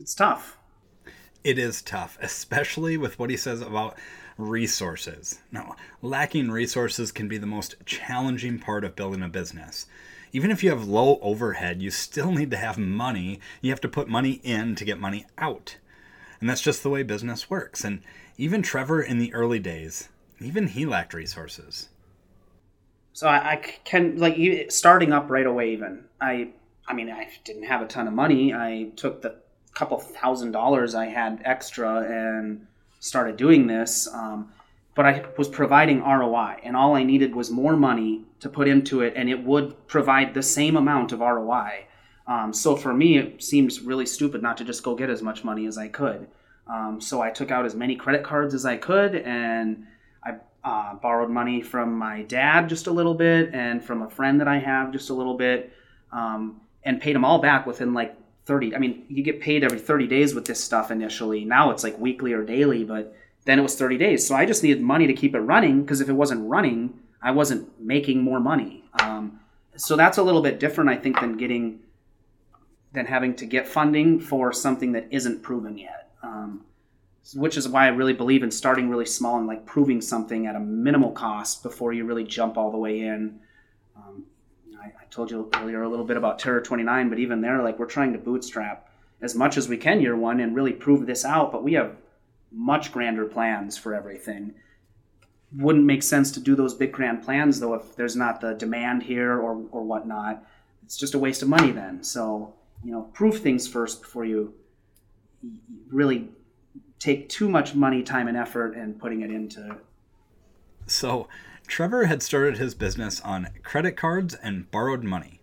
it's 0.00 0.14
tough. 0.14 0.56
It 1.44 1.58
is 1.58 1.80
tough, 1.80 2.18
especially 2.20 2.96
with 2.96 3.20
what 3.20 3.30
he 3.30 3.36
says 3.36 3.60
about 3.60 3.96
resources. 4.36 5.40
Now, 5.50 5.76
lacking 6.02 6.50
resources 6.50 7.12
can 7.12 7.28
be 7.28 7.38
the 7.38 7.46
most 7.46 7.74
challenging 7.84 8.58
part 8.58 8.84
of 8.84 8.96
building 8.96 9.22
a 9.22 9.28
business. 9.28 9.86
Even 10.32 10.50
if 10.50 10.62
you 10.62 10.70
have 10.70 10.86
low 10.86 11.18
overhead, 11.20 11.80
you 11.80 11.90
still 11.90 12.32
need 12.32 12.50
to 12.50 12.56
have 12.56 12.78
money. 12.78 13.40
You 13.60 13.70
have 13.70 13.80
to 13.82 13.88
put 13.88 14.08
money 14.08 14.40
in 14.42 14.74
to 14.74 14.84
get 14.84 15.00
money 15.00 15.26
out. 15.38 15.76
And 16.40 16.50
that's 16.50 16.60
just 16.60 16.82
the 16.82 16.90
way 16.90 17.02
business 17.02 17.48
works. 17.48 17.84
And 17.84 18.02
even 18.36 18.60
Trevor 18.62 19.00
in 19.00 19.18
the 19.18 19.32
early 19.32 19.58
days, 19.58 20.08
even 20.40 20.68
he 20.68 20.84
lacked 20.84 21.14
resources. 21.14 21.88
So 23.14 23.26
I, 23.28 23.52
I 23.52 23.56
can 23.56 24.18
like 24.18 24.36
starting 24.70 25.12
up 25.12 25.30
right 25.30 25.46
away. 25.46 25.72
Even 25.72 26.04
I, 26.20 26.50
I 26.86 26.92
mean, 26.92 27.10
I 27.10 27.28
didn't 27.44 27.62
have 27.64 27.80
a 27.80 27.86
ton 27.86 28.06
of 28.06 28.12
money. 28.12 28.52
I 28.52 28.90
took 28.96 29.22
the 29.22 29.36
couple 29.72 29.98
thousand 29.98 30.52
dollars 30.52 30.94
I 30.94 31.06
had 31.06 31.42
extra 31.44 32.00
and 32.00 32.66
started 33.00 33.36
doing 33.36 33.66
this. 33.66 34.08
Um, 34.12 34.52
but 34.96 35.04
I 35.04 35.24
was 35.36 35.48
providing 35.48 36.02
ROI, 36.02 36.60
and 36.64 36.74
all 36.74 36.94
I 36.94 37.02
needed 37.02 37.34
was 37.34 37.50
more 37.50 37.76
money 37.76 38.24
to 38.40 38.48
put 38.48 38.66
into 38.66 39.02
it, 39.02 39.12
and 39.14 39.28
it 39.28 39.44
would 39.44 39.86
provide 39.86 40.32
the 40.32 40.42
same 40.42 40.74
amount 40.74 41.12
of 41.12 41.20
ROI. 41.20 41.84
Um, 42.26 42.52
so 42.52 42.74
for 42.76 42.94
me, 42.94 43.18
it 43.18 43.42
seems 43.42 43.82
really 43.82 44.06
stupid 44.06 44.42
not 44.42 44.56
to 44.56 44.64
just 44.64 44.82
go 44.82 44.94
get 44.94 45.10
as 45.10 45.22
much 45.22 45.44
money 45.44 45.66
as 45.66 45.76
I 45.76 45.88
could. 45.88 46.26
Um, 46.66 47.00
so 47.00 47.20
I 47.20 47.30
took 47.30 47.50
out 47.50 47.66
as 47.66 47.74
many 47.74 47.94
credit 47.94 48.24
cards 48.24 48.54
as 48.54 48.64
I 48.64 48.78
could, 48.78 49.14
and 49.14 49.86
I 50.24 50.36
uh, 50.64 50.94
borrowed 50.94 51.30
money 51.30 51.60
from 51.60 51.96
my 51.96 52.22
dad 52.22 52.68
just 52.68 52.86
a 52.86 52.90
little 52.90 53.14
bit, 53.14 53.50
and 53.52 53.84
from 53.84 54.00
a 54.00 54.08
friend 54.08 54.40
that 54.40 54.48
I 54.48 54.58
have 54.58 54.92
just 54.92 55.10
a 55.10 55.14
little 55.14 55.36
bit, 55.36 55.72
um, 56.10 56.60
and 56.84 57.00
paid 57.02 57.14
them 57.14 57.24
all 57.24 57.40
back 57.40 57.66
within 57.66 57.92
like 57.92 58.16
30 58.46 58.74
i 58.74 58.78
mean 58.78 59.04
you 59.08 59.22
get 59.22 59.40
paid 59.40 59.64
every 59.64 59.78
30 59.78 60.06
days 60.06 60.34
with 60.34 60.46
this 60.46 60.62
stuff 60.62 60.90
initially. 60.90 61.44
Now 61.44 61.70
it's 61.70 61.84
like 61.84 61.98
weekly 61.98 62.32
or 62.32 62.44
daily 62.44 62.84
but 62.84 63.14
then 63.44 63.58
it 63.58 63.62
was 63.62 63.76
30 63.76 63.98
days. 63.98 64.26
So 64.26 64.34
i 64.34 64.46
just 64.46 64.62
needed 64.62 64.80
money 64.80 65.06
to 65.06 65.12
keep 65.12 65.34
it 65.34 65.40
running 65.40 65.82
because 65.82 66.00
if 66.00 66.08
it 66.08 66.14
wasn't 66.14 66.48
running 66.48 66.98
i 67.20 67.30
wasn't 67.30 67.78
making 67.80 68.22
more 68.22 68.40
money. 68.40 68.84
Um, 69.02 69.40
so 69.76 69.96
that's 69.96 70.16
a 70.16 70.22
little 70.22 70.42
bit 70.42 70.58
different 70.60 70.90
i 70.90 70.96
think 70.96 71.20
than 71.20 71.36
getting 71.36 71.80
than 72.92 73.06
having 73.06 73.34
to 73.36 73.46
get 73.46 73.68
funding 73.68 74.20
for 74.20 74.52
something 74.52 74.92
that 74.92 75.06
isn't 75.10 75.42
proven 75.42 75.76
yet. 75.76 76.10
Um, 76.22 76.64
which 77.34 77.56
is 77.56 77.68
why 77.68 77.86
i 77.86 77.88
really 77.88 78.12
believe 78.12 78.44
in 78.44 78.52
starting 78.52 78.88
really 78.88 79.04
small 79.04 79.36
and 79.36 79.48
like 79.48 79.66
proving 79.66 80.00
something 80.00 80.46
at 80.46 80.54
a 80.54 80.60
minimal 80.60 81.10
cost 81.10 81.64
before 81.64 81.92
you 81.92 82.04
really 82.04 82.22
jump 82.22 82.56
all 82.56 82.70
the 82.70 82.78
way 82.78 83.00
in. 83.00 83.40
Um, 83.96 84.24
I, 84.86 85.02
I 85.02 85.04
told 85.10 85.30
you 85.30 85.50
earlier 85.56 85.82
a 85.82 85.88
little 85.88 86.04
bit 86.04 86.16
about 86.16 86.38
Terror 86.38 86.60
29, 86.60 87.08
but 87.08 87.18
even 87.18 87.40
there, 87.40 87.62
like 87.62 87.78
we're 87.78 87.86
trying 87.86 88.12
to 88.12 88.18
bootstrap 88.18 88.88
as 89.20 89.34
much 89.34 89.56
as 89.56 89.68
we 89.68 89.76
can 89.76 90.00
year 90.00 90.16
one 90.16 90.40
and 90.40 90.54
really 90.54 90.72
prove 90.72 91.06
this 91.06 91.24
out. 91.24 91.52
But 91.52 91.64
we 91.64 91.74
have 91.74 91.96
much 92.52 92.92
grander 92.92 93.24
plans 93.26 93.76
for 93.76 93.94
everything. 93.94 94.54
Wouldn't 95.52 95.84
make 95.84 96.02
sense 96.02 96.30
to 96.32 96.40
do 96.40 96.54
those 96.54 96.74
big 96.74 96.92
grand 96.92 97.22
plans 97.22 97.60
though 97.60 97.74
if 97.74 97.96
there's 97.96 98.16
not 98.16 98.40
the 98.40 98.54
demand 98.54 99.04
here 99.04 99.32
or 99.32 99.64
or 99.70 99.82
whatnot. 99.82 100.44
It's 100.84 100.96
just 100.96 101.14
a 101.14 101.18
waste 101.18 101.42
of 101.42 101.48
money 101.48 101.72
then. 101.72 102.02
So 102.02 102.54
you 102.84 102.92
know, 102.92 103.02
prove 103.14 103.40
things 103.40 103.66
first 103.66 104.02
before 104.02 104.24
you 104.24 104.54
really 105.88 106.28
take 106.98 107.28
too 107.28 107.48
much 107.48 107.74
money, 107.74 108.02
time, 108.02 108.28
and 108.28 108.36
effort 108.36 108.74
and 108.76 108.98
putting 108.98 109.22
it 109.22 109.30
into. 109.30 109.76
So 110.86 111.28
Trevor 111.66 112.06
had 112.06 112.22
started 112.22 112.58
his 112.58 112.74
business 112.74 113.20
on 113.20 113.48
credit 113.62 113.96
cards 113.96 114.34
and 114.34 114.70
borrowed 114.70 115.02
money. 115.02 115.40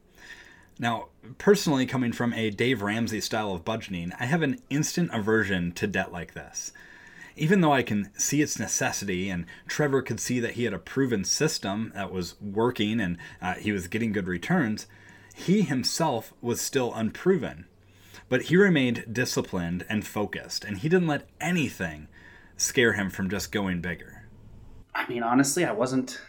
Now, 0.79 1.09
personally, 1.37 1.85
coming 1.85 2.11
from 2.11 2.33
a 2.33 2.49
Dave 2.49 2.81
Ramsey 2.81 3.21
style 3.21 3.53
of 3.53 3.63
budgeting, 3.63 4.11
I 4.19 4.25
have 4.25 4.41
an 4.41 4.59
instant 4.69 5.11
aversion 5.13 5.71
to 5.73 5.87
debt 5.87 6.11
like 6.11 6.33
this. 6.33 6.71
Even 7.35 7.61
though 7.61 7.73
I 7.73 7.83
can 7.83 8.09
see 8.17 8.41
its 8.41 8.59
necessity, 8.59 9.29
and 9.29 9.45
Trevor 9.67 10.01
could 10.01 10.19
see 10.19 10.39
that 10.39 10.53
he 10.53 10.63
had 10.63 10.73
a 10.73 10.79
proven 10.79 11.23
system 11.23 11.91
that 11.95 12.11
was 12.11 12.39
working 12.41 12.99
and 12.99 13.17
uh, 13.41 13.55
he 13.55 13.71
was 13.71 13.87
getting 13.87 14.11
good 14.11 14.27
returns, 14.27 14.87
he 15.35 15.61
himself 15.61 16.33
was 16.41 16.61
still 16.61 16.93
unproven. 16.93 17.65
But 18.29 18.43
he 18.43 18.57
remained 18.57 19.05
disciplined 19.11 19.85
and 19.89 20.05
focused, 20.05 20.63
and 20.63 20.77
he 20.77 20.89
didn't 20.89 21.07
let 21.07 21.27
anything 21.41 22.07
scare 22.55 22.93
him 22.93 23.09
from 23.09 23.29
just 23.29 23.51
going 23.51 23.81
bigger. 23.81 24.22
I 24.95 25.07
mean, 25.07 25.23
honestly, 25.23 25.65
I 25.65 25.71
wasn't. 25.71 26.19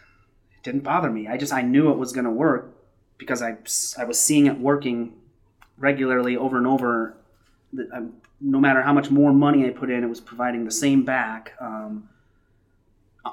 It 0.56 0.62
didn't 0.62 0.82
bother 0.82 1.10
me. 1.10 1.28
I 1.28 1.36
just 1.36 1.52
I 1.52 1.62
knew 1.62 1.90
it 1.90 1.98
was 1.98 2.12
going 2.12 2.24
to 2.24 2.30
work 2.30 2.74
because 3.18 3.42
I 3.42 3.56
I 3.98 4.04
was 4.04 4.18
seeing 4.18 4.46
it 4.46 4.58
working 4.58 5.14
regularly 5.76 6.36
over 6.36 6.56
and 6.56 6.66
over. 6.66 7.16
Um, 7.92 8.14
no 8.40 8.60
matter 8.60 8.82
how 8.82 8.92
much 8.92 9.10
more 9.10 9.32
money 9.32 9.66
I 9.66 9.70
put 9.70 9.90
in, 9.90 10.04
it 10.04 10.08
was 10.08 10.20
providing 10.20 10.64
the 10.64 10.70
same 10.70 11.04
back. 11.04 11.52
Um, 11.60 12.08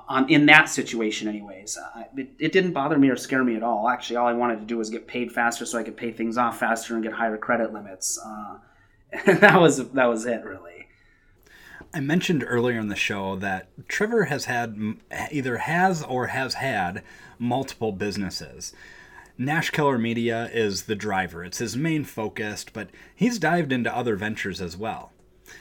on 0.07 0.29
in 0.29 0.45
that 0.45 0.69
situation, 0.69 1.27
anyways, 1.27 1.77
I, 1.95 2.05
it, 2.15 2.29
it 2.39 2.51
didn't 2.51 2.71
bother 2.71 2.97
me 2.97 3.09
or 3.09 3.17
scare 3.17 3.43
me 3.43 3.55
at 3.55 3.63
all. 3.63 3.89
Actually, 3.89 4.17
all 4.17 4.27
I 4.27 4.33
wanted 4.33 4.59
to 4.59 4.65
do 4.65 4.77
was 4.77 4.89
get 4.89 5.07
paid 5.07 5.31
faster 5.31 5.65
so 5.65 5.77
I 5.77 5.83
could 5.83 5.97
pay 5.97 6.11
things 6.11 6.37
off 6.37 6.59
faster 6.59 6.95
and 6.95 7.03
get 7.03 7.13
higher 7.13 7.37
credit 7.37 7.73
limits. 7.73 8.19
Uh, 8.23 8.57
that 9.39 9.59
was 9.59 9.89
that 9.91 10.05
was 10.05 10.25
it, 10.25 10.43
really. 10.45 10.70
I 11.93 11.99
mentioned 11.99 12.45
earlier 12.47 12.79
in 12.79 12.87
the 12.87 12.95
show 12.95 13.35
that 13.37 13.67
Trevor 13.89 14.25
has 14.25 14.45
had 14.45 14.95
either 15.29 15.57
has 15.57 16.01
or 16.01 16.27
has 16.27 16.53
had 16.53 17.03
multiple 17.37 17.91
businesses. 17.91 18.73
Nash 19.37 19.71
Keller 19.71 19.97
Media 19.97 20.49
is 20.53 20.83
the 20.83 20.95
driver, 20.95 21.43
it's 21.43 21.57
his 21.57 21.75
main 21.75 22.05
focus, 22.05 22.65
but 22.71 22.89
he's 23.13 23.39
dived 23.39 23.73
into 23.73 23.93
other 23.93 24.15
ventures 24.15 24.61
as 24.61 24.77
well. 24.77 25.11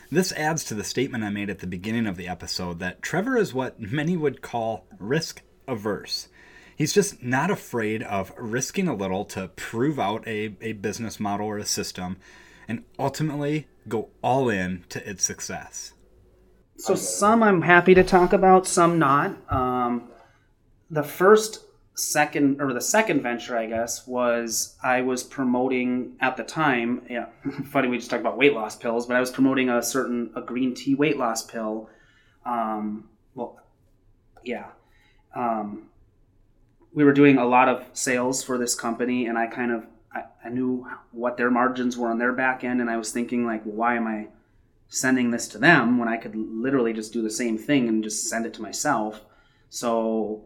This 0.09 0.31
adds 0.33 0.63
to 0.65 0.75
the 0.75 0.85
statement 0.85 1.25
I 1.25 1.31
made 1.31 1.51
at 1.51 1.59
the 1.59 1.67
beginning 1.67 2.07
of 2.07 2.17
the 2.17 2.29
episode 2.29 2.79
that 2.79 3.03
Trevor 3.03 3.37
is 3.37 3.53
what 3.53 3.81
many 3.81 4.17
would 4.17 4.41
call 4.41 4.87
risk 5.01 5.43
averse. 5.67 6.29
He's 6.77 6.93
just 6.93 7.25
not 7.25 7.51
afraid 7.51 8.05
of 8.05 8.33
risking 8.39 8.87
a 8.87 8.95
little 8.95 9.25
to 9.27 9.49
prove 9.49 9.99
out 9.99 10.27
a, 10.29 10.55
a 10.61 10.75
business 10.75 11.19
model 11.19 11.47
or 11.47 11.59
a 11.59 11.67
system 11.67 12.19
and 12.69 12.85
ultimately 13.01 13.67
go 13.89 14.11
all 14.23 14.49
in 14.49 14.85
to 14.91 15.09
its 15.09 15.25
success. 15.25 15.93
So 16.81 16.95
some 16.95 17.43
I'm 17.43 17.61
happy 17.61 17.95
to 17.95 18.03
talk 18.03 18.33
about, 18.33 18.67
some 18.67 18.99
not. 18.99 19.37
Um, 19.53 20.09
the 20.91 21.03
first, 21.03 21.65
second, 21.95 22.61
or 22.61 22.73
the 22.73 22.81
second 22.81 23.23
venture, 23.23 23.57
I 23.57 23.67
guess, 23.67 24.07
was 24.07 24.77
I 24.83 25.03
was 25.03 25.23
promoting 25.23 26.17
at 26.21 26.39
the 26.39 26.43
time. 26.43 27.03
Yeah, 27.09 27.27
funny 27.67 27.89
we 27.89 27.99
just 27.99 28.11
talked 28.11 28.23
about 28.23 28.39
weight 28.39 28.55
loss 28.55 28.77
pills, 28.77 29.07
but 29.07 29.17
I 29.17 29.21
was 29.21 29.31
promoting 29.31 29.69
a 29.69 29.83
certain 29.83 30.31
a 30.35 30.41
green 30.41 30.75
tea 30.75 30.95
weight 30.95 31.19
loss 31.19 31.45
pill. 31.45 31.91
Um, 32.47 33.11
well, 33.35 33.61
yeah. 34.43 34.69
Um, 35.37 35.91
we 36.93 37.05
were 37.05 37.13
doing 37.13 37.37
a 37.37 37.45
lot 37.45 37.69
of 37.69 37.85
sales 37.93 38.43
for 38.43 38.57
this 38.57 38.75
company, 38.75 39.27
and 39.27 39.37
I 39.37 39.47
kind 39.47 39.71
of 39.71 39.87
I, 40.15 40.23
I 40.45 40.49
knew 40.49 40.87
what 41.13 41.37
their 41.37 41.51
margins 41.51 41.99
were 41.99 42.09
on 42.09 42.19
their 42.19 42.33
back 42.33 42.65
end, 42.65 42.81
and 42.81 42.89
I 42.89 42.97
was 42.97 43.13
thinking 43.13 43.45
like, 43.45 43.63
why 43.65 43.97
am 43.97 44.07
I 44.07 44.29
sending 44.91 45.31
this 45.31 45.47
to 45.47 45.57
them 45.57 45.99
when 45.99 46.09
I 46.09 46.17
could 46.17 46.35
literally 46.35 46.93
just 46.93 47.13
do 47.13 47.23
the 47.23 47.31
same 47.31 47.57
thing 47.57 47.89
and 47.89 48.03
just 48.03 48.29
send 48.29 48.45
it 48.45 48.53
to 48.55 48.63
myself. 48.63 49.25
So 49.71 50.45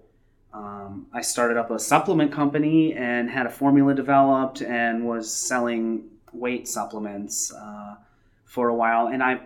um, 0.52 1.06
I 1.12 1.22
started 1.22 1.56
up 1.56 1.70
a 1.70 1.78
supplement 1.78 2.30
company 2.30 2.92
and 2.92 3.30
had 3.30 3.46
a 3.46 3.50
formula 3.50 3.94
developed 3.94 4.60
and 4.60 5.06
was 5.06 5.34
selling 5.34 6.10
weight 6.32 6.68
supplements 6.68 7.52
uh, 7.54 7.94
for 8.44 8.68
a 8.68 8.74
while. 8.74 9.08
And 9.08 9.22
I 9.22 9.40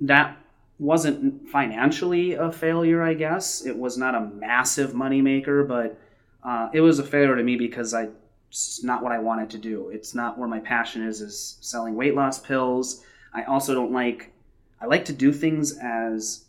that 0.00 0.36
wasn't 0.78 1.48
financially 1.48 2.34
a 2.34 2.52
failure, 2.52 3.02
I 3.02 3.14
guess. 3.14 3.66
It 3.66 3.76
was 3.76 3.98
not 3.98 4.14
a 4.14 4.20
massive 4.20 4.92
moneymaker, 4.92 5.66
but 5.66 5.98
uh, 6.44 6.68
it 6.72 6.80
was 6.80 7.00
a 7.00 7.04
failure 7.04 7.34
to 7.34 7.42
me 7.42 7.56
because 7.56 7.92
I 7.92 8.08
it's 8.50 8.84
not 8.84 9.02
what 9.02 9.10
I 9.10 9.18
wanted 9.18 9.50
to 9.50 9.58
do. 9.58 9.88
It's 9.88 10.14
not 10.14 10.38
where 10.38 10.46
my 10.46 10.60
passion 10.60 11.02
is 11.02 11.20
is 11.20 11.58
selling 11.60 11.96
weight 11.96 12.14
loss 12.14 12.38
pills 12.38 13.02
I 13.36 13.44
also 13.44 13.74
don't 13.74 13.92
like 13.92 14.32
I 14.80 14.86
like 14.86 15.04
to 15.06 15.12
do 15.12 15.32
things 15.32 15.78
as 15.78 16.46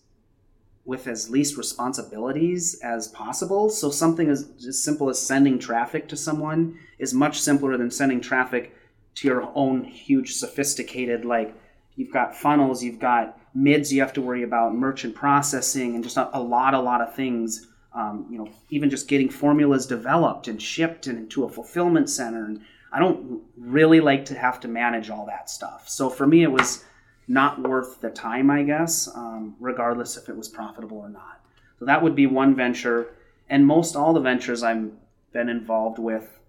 with 0.85 1.05
as 1.05 1.29
least 1.29 1.57
responsibilities 1.57 2.79
as 2.81 3.09
possible. 3.09 3.69
So 3.69 3.91
something 3.91 4.29
as, 4.29 4.49
as 4.65 4.81
simple 4.81 5.09
as 5.09 5.21
sending 5.21 5.59
traffic 5.59 6.07
to 6.07 6.15
someone 6.15 6.79
is 6.97 7.13
much 7.13 7.41
simpler 7.41 7.75
than 7.75 7.91
sending 7.91 8.21
traffic 8.21 8.73
to 9.15 9.27
your 9.27 9.51
own 9.53 9.83
huge 9.83 10.35
sophisticated 10.35 11.25
like 11.25 11.53
you've 11.97 12.13
got 12.13 12.35
funnels, 12.35 12.81
you've 12.81 12.99
got 12.99 13.37
mids 13.53 13.91
you 13.91 13.99
have 13.99 14.13
to 14.13 14.21
worry 14.21 14.43
about, 14.43 14.73
merchant 14.73 15.13
processing, 15.13 15.95
and 15.95 16.03
just 16.03 16.15
a, 16.15 16.39
lot, 16.39 16.73
a 16.73 16.79
lot 16.79 17.01
of 17.01 17.13
things. 17.13 17.67
Um, 17.93 18.27
you 18.29 18.37
know, 18.37 18.49
even 18.69 18.89
just 18.89 19.07
getting 19.07 19.29
formulas 19.29 19.87
developed 19.87 20.47
and 20.47 20.61
shipped 20.61 21.07
and 21.07 21.17
into 21.17 21.43
a 21.43 21.49
fulfillment 21.49 22.09
center 22.09 22.45
and 22.45 22.61
I 22.91 22.99
don't 22.99 23.43
really 23.57 23.99
like 23.99 24.25
to 24.25 24.35
have 24.35 24.59
to 24.61 24.67
manage 24.67 25.09
all 25.09 25.25
that 25.25 25.49
stuff. 25.49 25.89
So 25.89 26.09
for 26.09 26.25
me, 26.25 26.43
it 26.43 26.51
was 26.51 26.85
not 27.27 27.61
worth 27.61 27.99
the 27.99 28.09
time, 28.09 28.49
I 28.49 28.63
guess, 28.63 29.09
um, 29.13 29.55
regardless 29.59 30.15
if 30.15 30.29
it 30.29 30.37
was 30.37 30.47
profitable 30.47 30.97
or 30.97 31.09
not. 31.09 31.41
So 31.79 31.85
that 31.85 32.01
would 32.01 32.15
be 32.15 32.27
one 32.27 32.55
venture. 32.55 33.13
And 33.49 33.65
most 33.65 33.95
all 33.95 34.13
the 34.13 34.21
ventures 34.21 34.63
I've 34.63 34.91
been 35.33 35.49
involved 35.49 35.99
with 35.99 36.39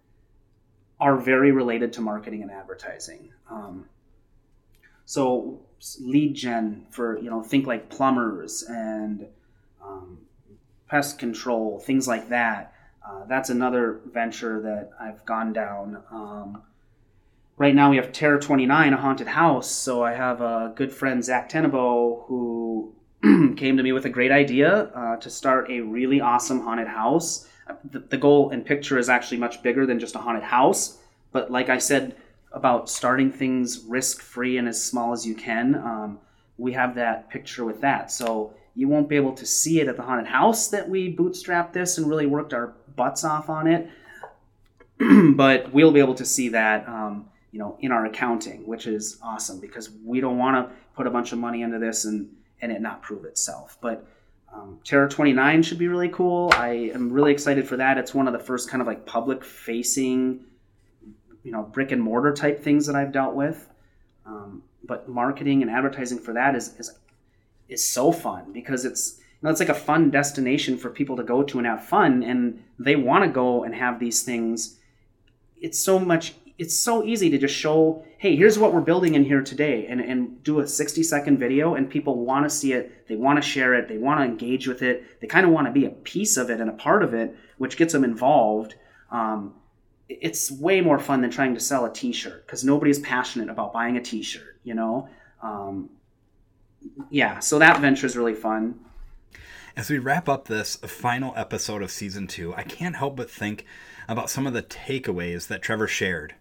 are 1.01 1.17
very 1.17 1.53
related 1.53 1.93
to 1.95 2.01
marketing 2.01 2.43
and 2.43 2.51
advertising. 2.51 3.33
Um, 3.51 3.87
so 5.05 5.61
lead 6.01 6.35
gen 6.35 6.87
for 6.91 7.19
you 7.19 7.31
know 7.31 7.43
think 7.43 7.67
like 7.67 7.89
plumbers 7.89 8.63
and 8.63 9.27
um, 9.85 10.19
pest 10.89 11.19
control, 11.19 11.79
things 11.79 12.09
like 12.09 12.29
that. 12.31 12.73
Uh, 13.09 13.25
that's 13.27 13.49
another 13.49 14.01
venture 14.13 14.61
that 14.61 14.91
I've 15.01 15.25
gone 15.25 15.55
down. 15.55 16.03
Um, 16.11 16.63
right 17.57 17.75
now 17.75 17.91
we 17.91 17.97
have 17.97 18.13
Terror 18.13 18.39
29, 18.39 18.93
a 18.93 18.97
haunted 18.99 19.29
house. 19.29 19.71
So 19.71 20.05
I 20.05 20.13
have 20.13 20.43
a 20.43 20.73
good 20.77 20.93
friend, 20.93 21.25
Zach 21.25 21.49
Tenebo, 21.49 22.27
who 22.27 22.95
came 23.57 23.79
to 23.79 23.83
me 23.83 23.93
with 23.93 24.05
a 24.05 24.11
great 24.11 24.31
idea 24.31 24.91
uh, 24.95 25.17
to 25.17 25.31
start 25.31 25.71
a 25.71 25.81
really 25.81 26.21
awesome 26.21 26.61
haunted 26.61 26.89
house. 26.89 27.49
Uh, 27.67 27.75
the, 27.91 28.01
the 28.01 28.19
goal 28.19 28.51
and 28.51 28.67
picture 28.67 28.99
is 28.99 29.09
actually 29.09 29.39
much 29.39 29.63
bigger 29.63 29.87
than 29.87 29.99
just 29.99 30.15
a 30.15 30.19
haunted 30.19 30.45
house. 30.45 30.99
But 31.33 31.51
like 31.51 31.71
I 31.71 31.79
said 31.79 32.15
about 32.53 32.91
starting 32.91 33.33
things 33.33 33.85
risk 33.89 34.21
free 34.21 34.59
and 34.59 34.69
as 34.69 34.83
small 34.85 35.13
as 35.13 35.27
you 35.27 35.35
can, 35.35 35.77
um, 35.77 36.19
we 36.59 36.73
have 36.73 36.95
that 36.97 37.31
picture 37.31 37.65
with 37.65 37.81
that. 37.81 38.11
So 38.11 38.53
you 38.75 38.87
won't 38.87 39.09
be 39.09 39.17
able 39.17 39.33
to 39.33 39.47
see 39.47 39.81
it 39.81 39.89
at 39.89 39.97
the 39.97 40.03
haunted 40.03 40.27
house 40.27 40.69
that 40.69 40.89
we 40.89 41.15
bootstrapped 41.15 41.73
this 41.73 41.99
and 41.99 42.07
really 42.07 42.27
worked 42.27 42.53
our 42.53 42.75
butts 42.99 43.25
off 43.25 43.49
on 43.49 43.67
it. 43.67 43.89
but 45.37 45.73
we'll 45.73 45.93
be 45.93 46.01
able 46.01 46.17
to 46.17 46.25
see 46.25 46.51
that, 46.51 46.87
um, 46.89 47.29
you 47.53 47.59
know, 47.59 47.79
in 47.81 47.93
our 47.93 48.05
accounting, 48.05 48.67
which 48.67 48.87
is 48.87 49.19
awesome 49.23 49.61
because 49.61 49.91
we 50.05 50.21
don't 50.21 50.37
want 50.37 50.57
to 50.57 50.75
put 50.95 51.07
a 51.07 51.11
bunch 51.11 51.33
of 51.33 51.39
money 51.39 51.63
into 51.63 51.79
this 51.79 52.05
and 52.05 52.35
and 52.61 52.73
it 52.73 52.83
not 52.83 53.01
prove 53.03 53.25
itself. 53.25 53.79
But 53.81 54.05
um, 54.53 54.81
Terror 54.85 55.09
29 55.09 55.63
should 55.63 55.79
be 55.79 55.87
really 55.87 56.09
cool. 56.09 56.51
I 56.55 56.91
am 56.93 57.13
really 57.13 57.31
excited 57.31 57.69
for 57.69 57.77
that. 57.77 57.99
It's 57.99 58.13
one 58.13 58.27
of 58.27 58.33
the 58.33 58.41
first 58.41 58.69
kind 58.69 58.81
of 58.81 58.87
like 58.89 59.07
public 59.07 59.45
facing, 59.45 60.45
you 61.45 61.53
know, 61.53 61.63
brick 61.63 61.93
and 61.93 62.03
mortar 62.03 62.35
type 62.35 62.63
things 62.63 62.87
that 62.87 62.97
I've 62.97 63.13
dealt 63.13 63.35
with. 63.35 63.69
Um, 64.27 64.65
but 64.83 65.09
marketing 65.09 65.63
and 65.63 65.71
advertising 65.71 66.19
for 66.19 66.35
that 66.35 66.57
is, 66.57 66.75
is 66.79 66.99
is 67.69 67.89
so 67.89 68.11
fun 68.11 68.53
because 68.53 68.85
it's 68.85 69.21
know, 69.43 69.51
it's 69.51 69.61
like 69.61 69.69
a 69.69 69.75
fun 69.75 70.11
destination 70.11 70.77
for 70.77 70.91
people 70.91 71.17
to 71.17 71.23
go 71.23 71.43
to 71.43 71.59
and 71.59 71.67
have 71.67 71.85
fun 71.85 72.23
and 72.23 72.63
they 72.79 72.97
want 72.97 73.25
to 73.25 73.31
go 73.31 73.65
and 73.65 73.75
have 73.75 74.01
these 74.01 74.23
things. 74.23 74.79
It's 75.61 75.79
so 75.79 75.99
much 75.99 76.35
it's 76.59 76.77
so 76.77 77.05
easy 77.05 77.31
to 77.31 77.39
just 77.39 77.55
show 77.55 78.05
hey 78.19 78.35
here's 78.35 78.59
what 78.59 78.75
we're 78.75 78.81
building 78.81 79.15
in 79.15 79.25
here 79.25 79.43
today 79.43 79.87
and, 79.87 80.01
and 80.01 80.43
do 80.43 80.59
a 80.59 80.67
60 80.67 81.05
second 81.05 81.39
video 81.39 81.77
and 81.77 81.89
people 81.89 82.25
want 82.25 82.45
to 82.45 82.51
see 82.51 82.73
it 82.73 83.07
they 83.07 83.15
want 83.15 83.41
to 83.41 83.49
share 83.49 83.75
it 83.75 83.89
they 83.89 83.97
want 83.97 84.19
to 84.19 84.25
engage 84.25 84.67
with 84.67 84.83
it 84.83 85.21
they 85.21 85.29
kind 85.29 85.47
of 85.47 85.53
want 85.53 85.69
to 85.69 85.73
be 85.73 85.87
a 85.87 85.91
piece 85.91 86.37
of 86.37 86.51
it 86.51 86.61
and 86.61 86.69
a 86.69 86.73
part 86.73 87.05
of 87.05 87.15
it 87.15 87.37
which 87.59 87.77
gets 87.77 87.93
them 87.93 88.05
involved. 88.05 88.75
Um, 89.11 89.55
it's 90.09 90.51
way 90.51 90.81
more 90.81 90.99
fun 90.99 91.21
than 91.21 91.31
trying 91.31 91.55
to 91.55 91.61
sell 91.61 91.85
a 91.85 91.93
t-shirt 91.93 92.47
because 92.47 92.65
nobody's 92.65 92.99
passionate 92.99 93.49
about 93.49 93.73
buying 93.73 93.97
a 93.97 94.03
t-shirt 94.03 94.59
you 94.65 94.75
know? 94.75 95.09
Um, 95.43 95.91
yeah, 97.11 97.39
so 97.39 97.59
that 97.59 97.81
venture 97.81 98.07
is 98.07 98.17
really 98.17 98.35
fun. 98.35 98.79
As 99.79 99.89
we 99.89 99.99
wrap 99.99 100.29
up 100.29 100.49
this 100.49 100.75
final 100.75 101.33
episode 101.37 101.83
of 101.83 101.93
season 101.93 102.27
two, 102.27 102.53
I 102.53 102.65
can't 102.65 102.97
help 102.97 103.15
but 103.15 103.31
think 103.31 103.65
about 104.09 104.29
some 104.29 104.45
of 104.45 104.53
the 104.53 104.65
takeaways 104.65 105.47
that 105.47 105.63
Trevor 105.63 105.87
shared. 105.87 106.35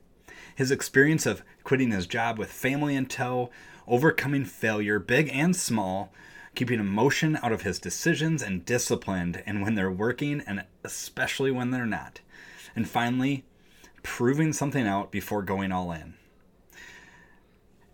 His 0.55 0.71
experience 0.71 1.27
of 1.27 1.43
quitting 1.63 1.91
his 1.91 2.07
job 2.07 2.39
with 2.39 2.51
family 2.51 2.95
in 2.95 3.05
tow, 3.05 3.51
overcoming 3.87 4.43
failure, 4.43 4.97
big 4.97 5.29
and 5.31 5.55
small, 5.55 6.11
keeping 6.55 6.79
emotion 6.79 7.37
out 7.43 7.51
of 7.51 7.61
his 7.61 7.77
decisions, 7.77 8.41
and 8.41 8.65
disciplined 8.65 9.43
and 9.45 9.61
when 9.61 9.75
they're 9.75 9.91
working 9.91 10.41
and 10.47 10.65
especially 10.83 11.51
when 11.51 11.69
they're 11.69 11.85
not. 11.85 12.21
And 12.75 12.89
finally, 12.89 13.45
proving 14.01 14.51
something 14.51 14.87
out 14.87 15.11
before 15.11 15.43
going 15.43 15.71
all 15.71 15.91
in. 15.91 16.15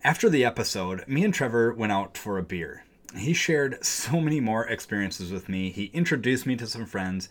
After 0.05 0.29
the 0.29 0.45
episode, 0.45 1.05
me 1.05 1.25
and 1.25 1.33
Trevor 1.33 1.73
went 1.73 1.91
out 1.91 2.17
for 2.17 2.37
a 2.37 2.43
beer. 2.43 2.85
He 3.15 3.33
shared 3.33 3.83
so 3.85 4.19
many 4.19 4.39
more 4.39 4.67
experiences 4.67 5.31
with 5.31 5.47
me. 5.47 5.69
He 5.69 5.85
introduced 5.93 6.45
me 6.45 6.55
to 6.55 6.67
some 6.67 6.85
friends, 6.85 7.29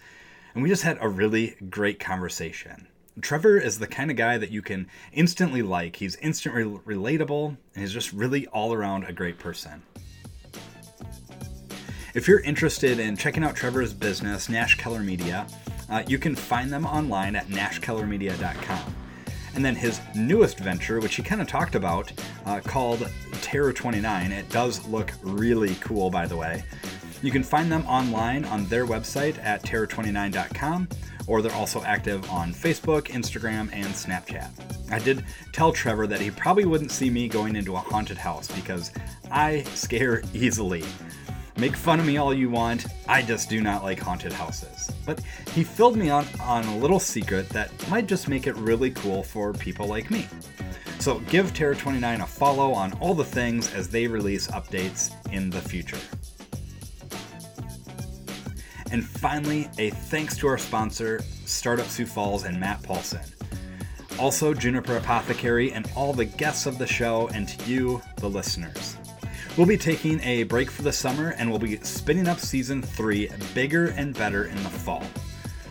and 0.54 0.62
we 0.62 0.68
just 0.68 0.82
had 0.82 0.98
a 1.00 1.08
really 1.08 1.56
great 1.70 1.98
conversation. 1.98 2.86
Trevor 3.20 3.58
is 3.58 3.78
the 3.78 3.86
kind 3.86 4.10
of 4.10 4.16
guy 4.16 4.38
that 4.38 4.50
you 4.50 4.62
can 4.62 4.88
instantly 5.12 5.60
like. 5.60 5.96
He's 5.96 6.16
instantly 6.16 6.64
relatable, 6.64 7.48
and 7.48 7.58
he's 7.82 7.92
just 7.92 8.12
really 8.12 8.46
all 8.48 8.72
around 8.72 9.04
a 9.04 9.12
great 9.12 9.38
person. 9.38 9.82
If 12.14 12.28
you're 12.28 12.40
interested 12.40 12.98
in 12.98 13.16
checking 13.16 13.42
out 13.42 13.56
Trevor's 13.56 13.92
business, 13.92 14.48
Nash 14.48 14.76
Keller 14.76 15.00
Media, 15.00 15.46
uh, 15.90 16.02
you 16.06 16.18
can 16.18 16.36
find 16.36 16.70
them 16.70 16.86
online 16.86 17.36
at 17.36 17.48
nashkellermedia.com. 17.48 19.01
And 19.54 19.64
then 19.64 19.74
his 19.74 20.00
newest 20.14 20.58
venture, 20.58 21.00
which 21.00 21.16
he 21.16 21.22
kind 21.22 21.40
of 21.40 21.46
talked 21.46 21.74
about, 21.74 22.12
uh, 22.46 22.60
called 22.60 23.08
Terror 23.40 23.72
29. 23.72 24.32
It 24.32 24.48
does 24.48 24.86
look 24.88 25.12
really 25.22 25.74
cool, 25.76 26.10
by 26.10 26.26
the 26.26 26.36
way. 26.36 26.64
You 27.22 27.30
can 27.30 27.44
find 27.44 27.70
them 27.70 27.86
online 27.86 28.44
on 28.46 28.66
their 28.66 28.84
website 28.84 29.38
at 29.44 29.62
terror29.com, 29.62 30.88
or 31.28 31.40
they're 31.40 31.54
also 31.54 31.82
active 31.82 32.28
on 32.30 32.52
Facebook, 32.52 33.08
Instagram, 33.08 33.68
and 33.72 33.86
Snapchat. 33.86 34.50
I 34.90 34.98
did 34.98 35.24
tell 35.52 35.72
Trevor 35.72 36.08
that 36.08 36.20
he 36.20 36.30
probably 36.32 36.64
wouldn't 36.64 36.90
see 36.90 37.10
me 37.10 37.28
going 37.28 37.54
into 37.54 37.76
a 37.76 37.78
haunted 37.78 38.18
house 38.18 38.48
because 38.48 38.90
I 39.30 39.62
scare 39.74 40.22
easily. 40.34 40.84
Make 41.58 41.76
fun 41.76 42.00
of 42.00 42.06
me 42.06 42.16
all 42.16 42.32
you 42.32 42.48
want, 42.48 42.86
I 43.06 43.22
just 43.22 43.50
do 43.50 43.60
not 43.60 43.82
like 43.82 44.00
haunted 44.00 44.32
houses. 44.32 44.90
But 45.04 45.20
he 45.54 45.64
filled 45.64 45.96
me 45.96 46.08
on, 46.08 46.26
on 46.40 46.64
a 46.64 46.78
little 46.78 47.00
secret 47.00 47.48
that 47.50 47.70
might 47.88 48.06
just 48.06 48.28
make 48.28 48.46
it 48.46 48.56
really 48.56 48.90
cool 48.90 49.22
for 49.22 49.52
people 49.52 49.86
like 49.86 50.10
me. 50.10 50.26
So 50.98 51.18
give 51.20 51.52
Terror 51.52 51.74
29 51.74 52.20
a 52.20 52.26
follow 52.26 52.72
on 52.72 52.92
all 52.94 53.14
the 53.14 53.24
things 53.24 53.74
as 53.74 53.88
they 53.88 54.06
release 54.06 54.46
updates 54.48 55.12
in 55.32 55.50
the 55.50 55.60
future. 55.60 55.98
And 58.90 59.04
finally, 59.04 59.68
a 59.78 59.90
thanks 59.90 60.36
to 60.38 60.48
our 60.48 60.58
sponsor, 60.58 61.20
Startup 61.44 61.86
Sioux 61.86 62.06
Falls 62.06 62.44
and 62.44 62.60
Matt 62.60 62.82
Paulson. 62.82 63.22
Also, 64.18 64.54
Juniper 64.54 64.96
Apothecary 64.96 65.72
and 65.72 65.90
all 65.96 66.12
the 66.12 66.26
guests 66.26 66.66
of 66.66 66.78
the 66.78 66.86
show, 66.86 67.28
and 67.34 67.48
to 67.48 67.70
you, 67.70 68.02
the 68.18 68.28
listeners. 68.28 68.96
We'll 69.58 69.66
be 69.66 69.76
taking 69.76 70.18
a 70.22 70.44
break 70.44 70.70
for 70.70 70.80
the 70.80 70.92
summer 70.92 71.34
and 71.36 71.50
we'll 71.50 71.58
be 71.58 71.76
spinning 71.82 72.26
up 72.26 72.40
season 72.40 72.80
three 72.80 73.28
bigger 73.52 73.88
and 73.88 74.14
better 74.14 74.46
in 74.46 74.56
the 74.62 74.70
fall. 74.70 75.04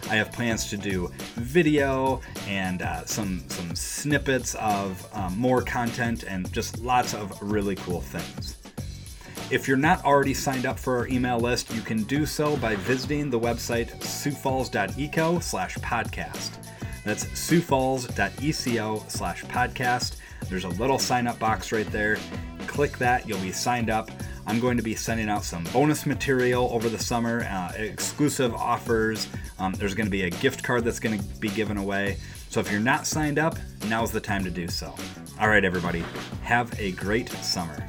I 0.07 0.17
have 0.17 0.31
plans 0.31 0.69
to 0.69 0.77
do 0.77 1.11
video 1.33 2.21
and 2.47 2.83
uh, 2.83 3.05
some 3.05 3.43
some 3.47 3.73
snippets 3.75 4.53
of 4.55 5.03
um, 5.13 5.35
more 5.35 5.63
content 5.63 6.23
and 6.23 6.51
just 6.53 6.77
lots 6.79 7.15
of 7.15 7.35
really 7.41 7.75
cool 7.75 8.01
things. 8.01 8.57
If 9.49 9.67
you're 9.67 9.77
not 9.77 10.05
already 10.05 10.35
signed 10.35 10.67
up 10.67 10.77
for 10.77 10.97
our 10.97 11.07
email 11.07 11.39
list, 11.39 11.73
you 11.73 11.81
can 11.81 12.03
do 12.03 12.27
so 12.27 12.57
by 12.57 12.75
visiting 12.75 13.31
the 13.31 13.39
website 13.39 13.89
siouxfalls.eco 13.99 15.39
slash 15.39 15.75
podcast. 15.77 16.51
That's 17.03 17.25
siouxfalls.eco 17.25 19.05
slash 19.07 19.43
podcast. 19.45 20.17
There's 20.49 20.65
a 20.65 20.69
little 20.69 20.99
sign 20.99 21.25
up 21.25 21.39
box 21.39 21.71
right 21.71 21.89
there 21.91 22.17
click 22.71 22.97
that, 22.99 23.27
you'll 23.27 23.41
be 23.41 23.51
signed 23.51 23.89
up. 23.89 24.09
I'm 24.47 24.59
going 24.59 24.77
to 24.77 24.83
be 24.83 24.95
sending 24.95 25.29
out 25.29 25.43
some 25.43 25.65
bonus 25.65 26.05
material 26.05 26.69
over 26.71 26.89
the 26.89 26.97
summer, 26.97 27.43
uh, 27.43 27.73
exclusive 27.75 28.53
offers. 28.55 29.27
Um, 29.59 29.73
there's 29.73 29.93
going 29.93 30.07
to 30.07 30.11
be 30.11 30.23
a 30.23 30.29
gift 30.29 30.63
card 30.63 30.85
that's 30.85 30.99
going 30.99 31.19
to 31.19 31.25
be 31.39 31.49
given 31.49 31.77
away. 31.77 32.17
So 32.49 32.59
if 32.59 32.71
you're 32.71 32.79
not 32.79 33.05
signed 33.05 33.37
up, 33.37 33.57
now's 33.87 34.11
the 34.11 34.21
time 34.21 34.43
to 34.45 34.49
do 34.49 34.67
so. 34.67 34.95
All 35.39 35.49
right, 35.49 35.63
everybody, 35.63 36.03
have 36.43 36.73
a 36.79 36.91
great 36.93 37.29
summer. 37.29 37.85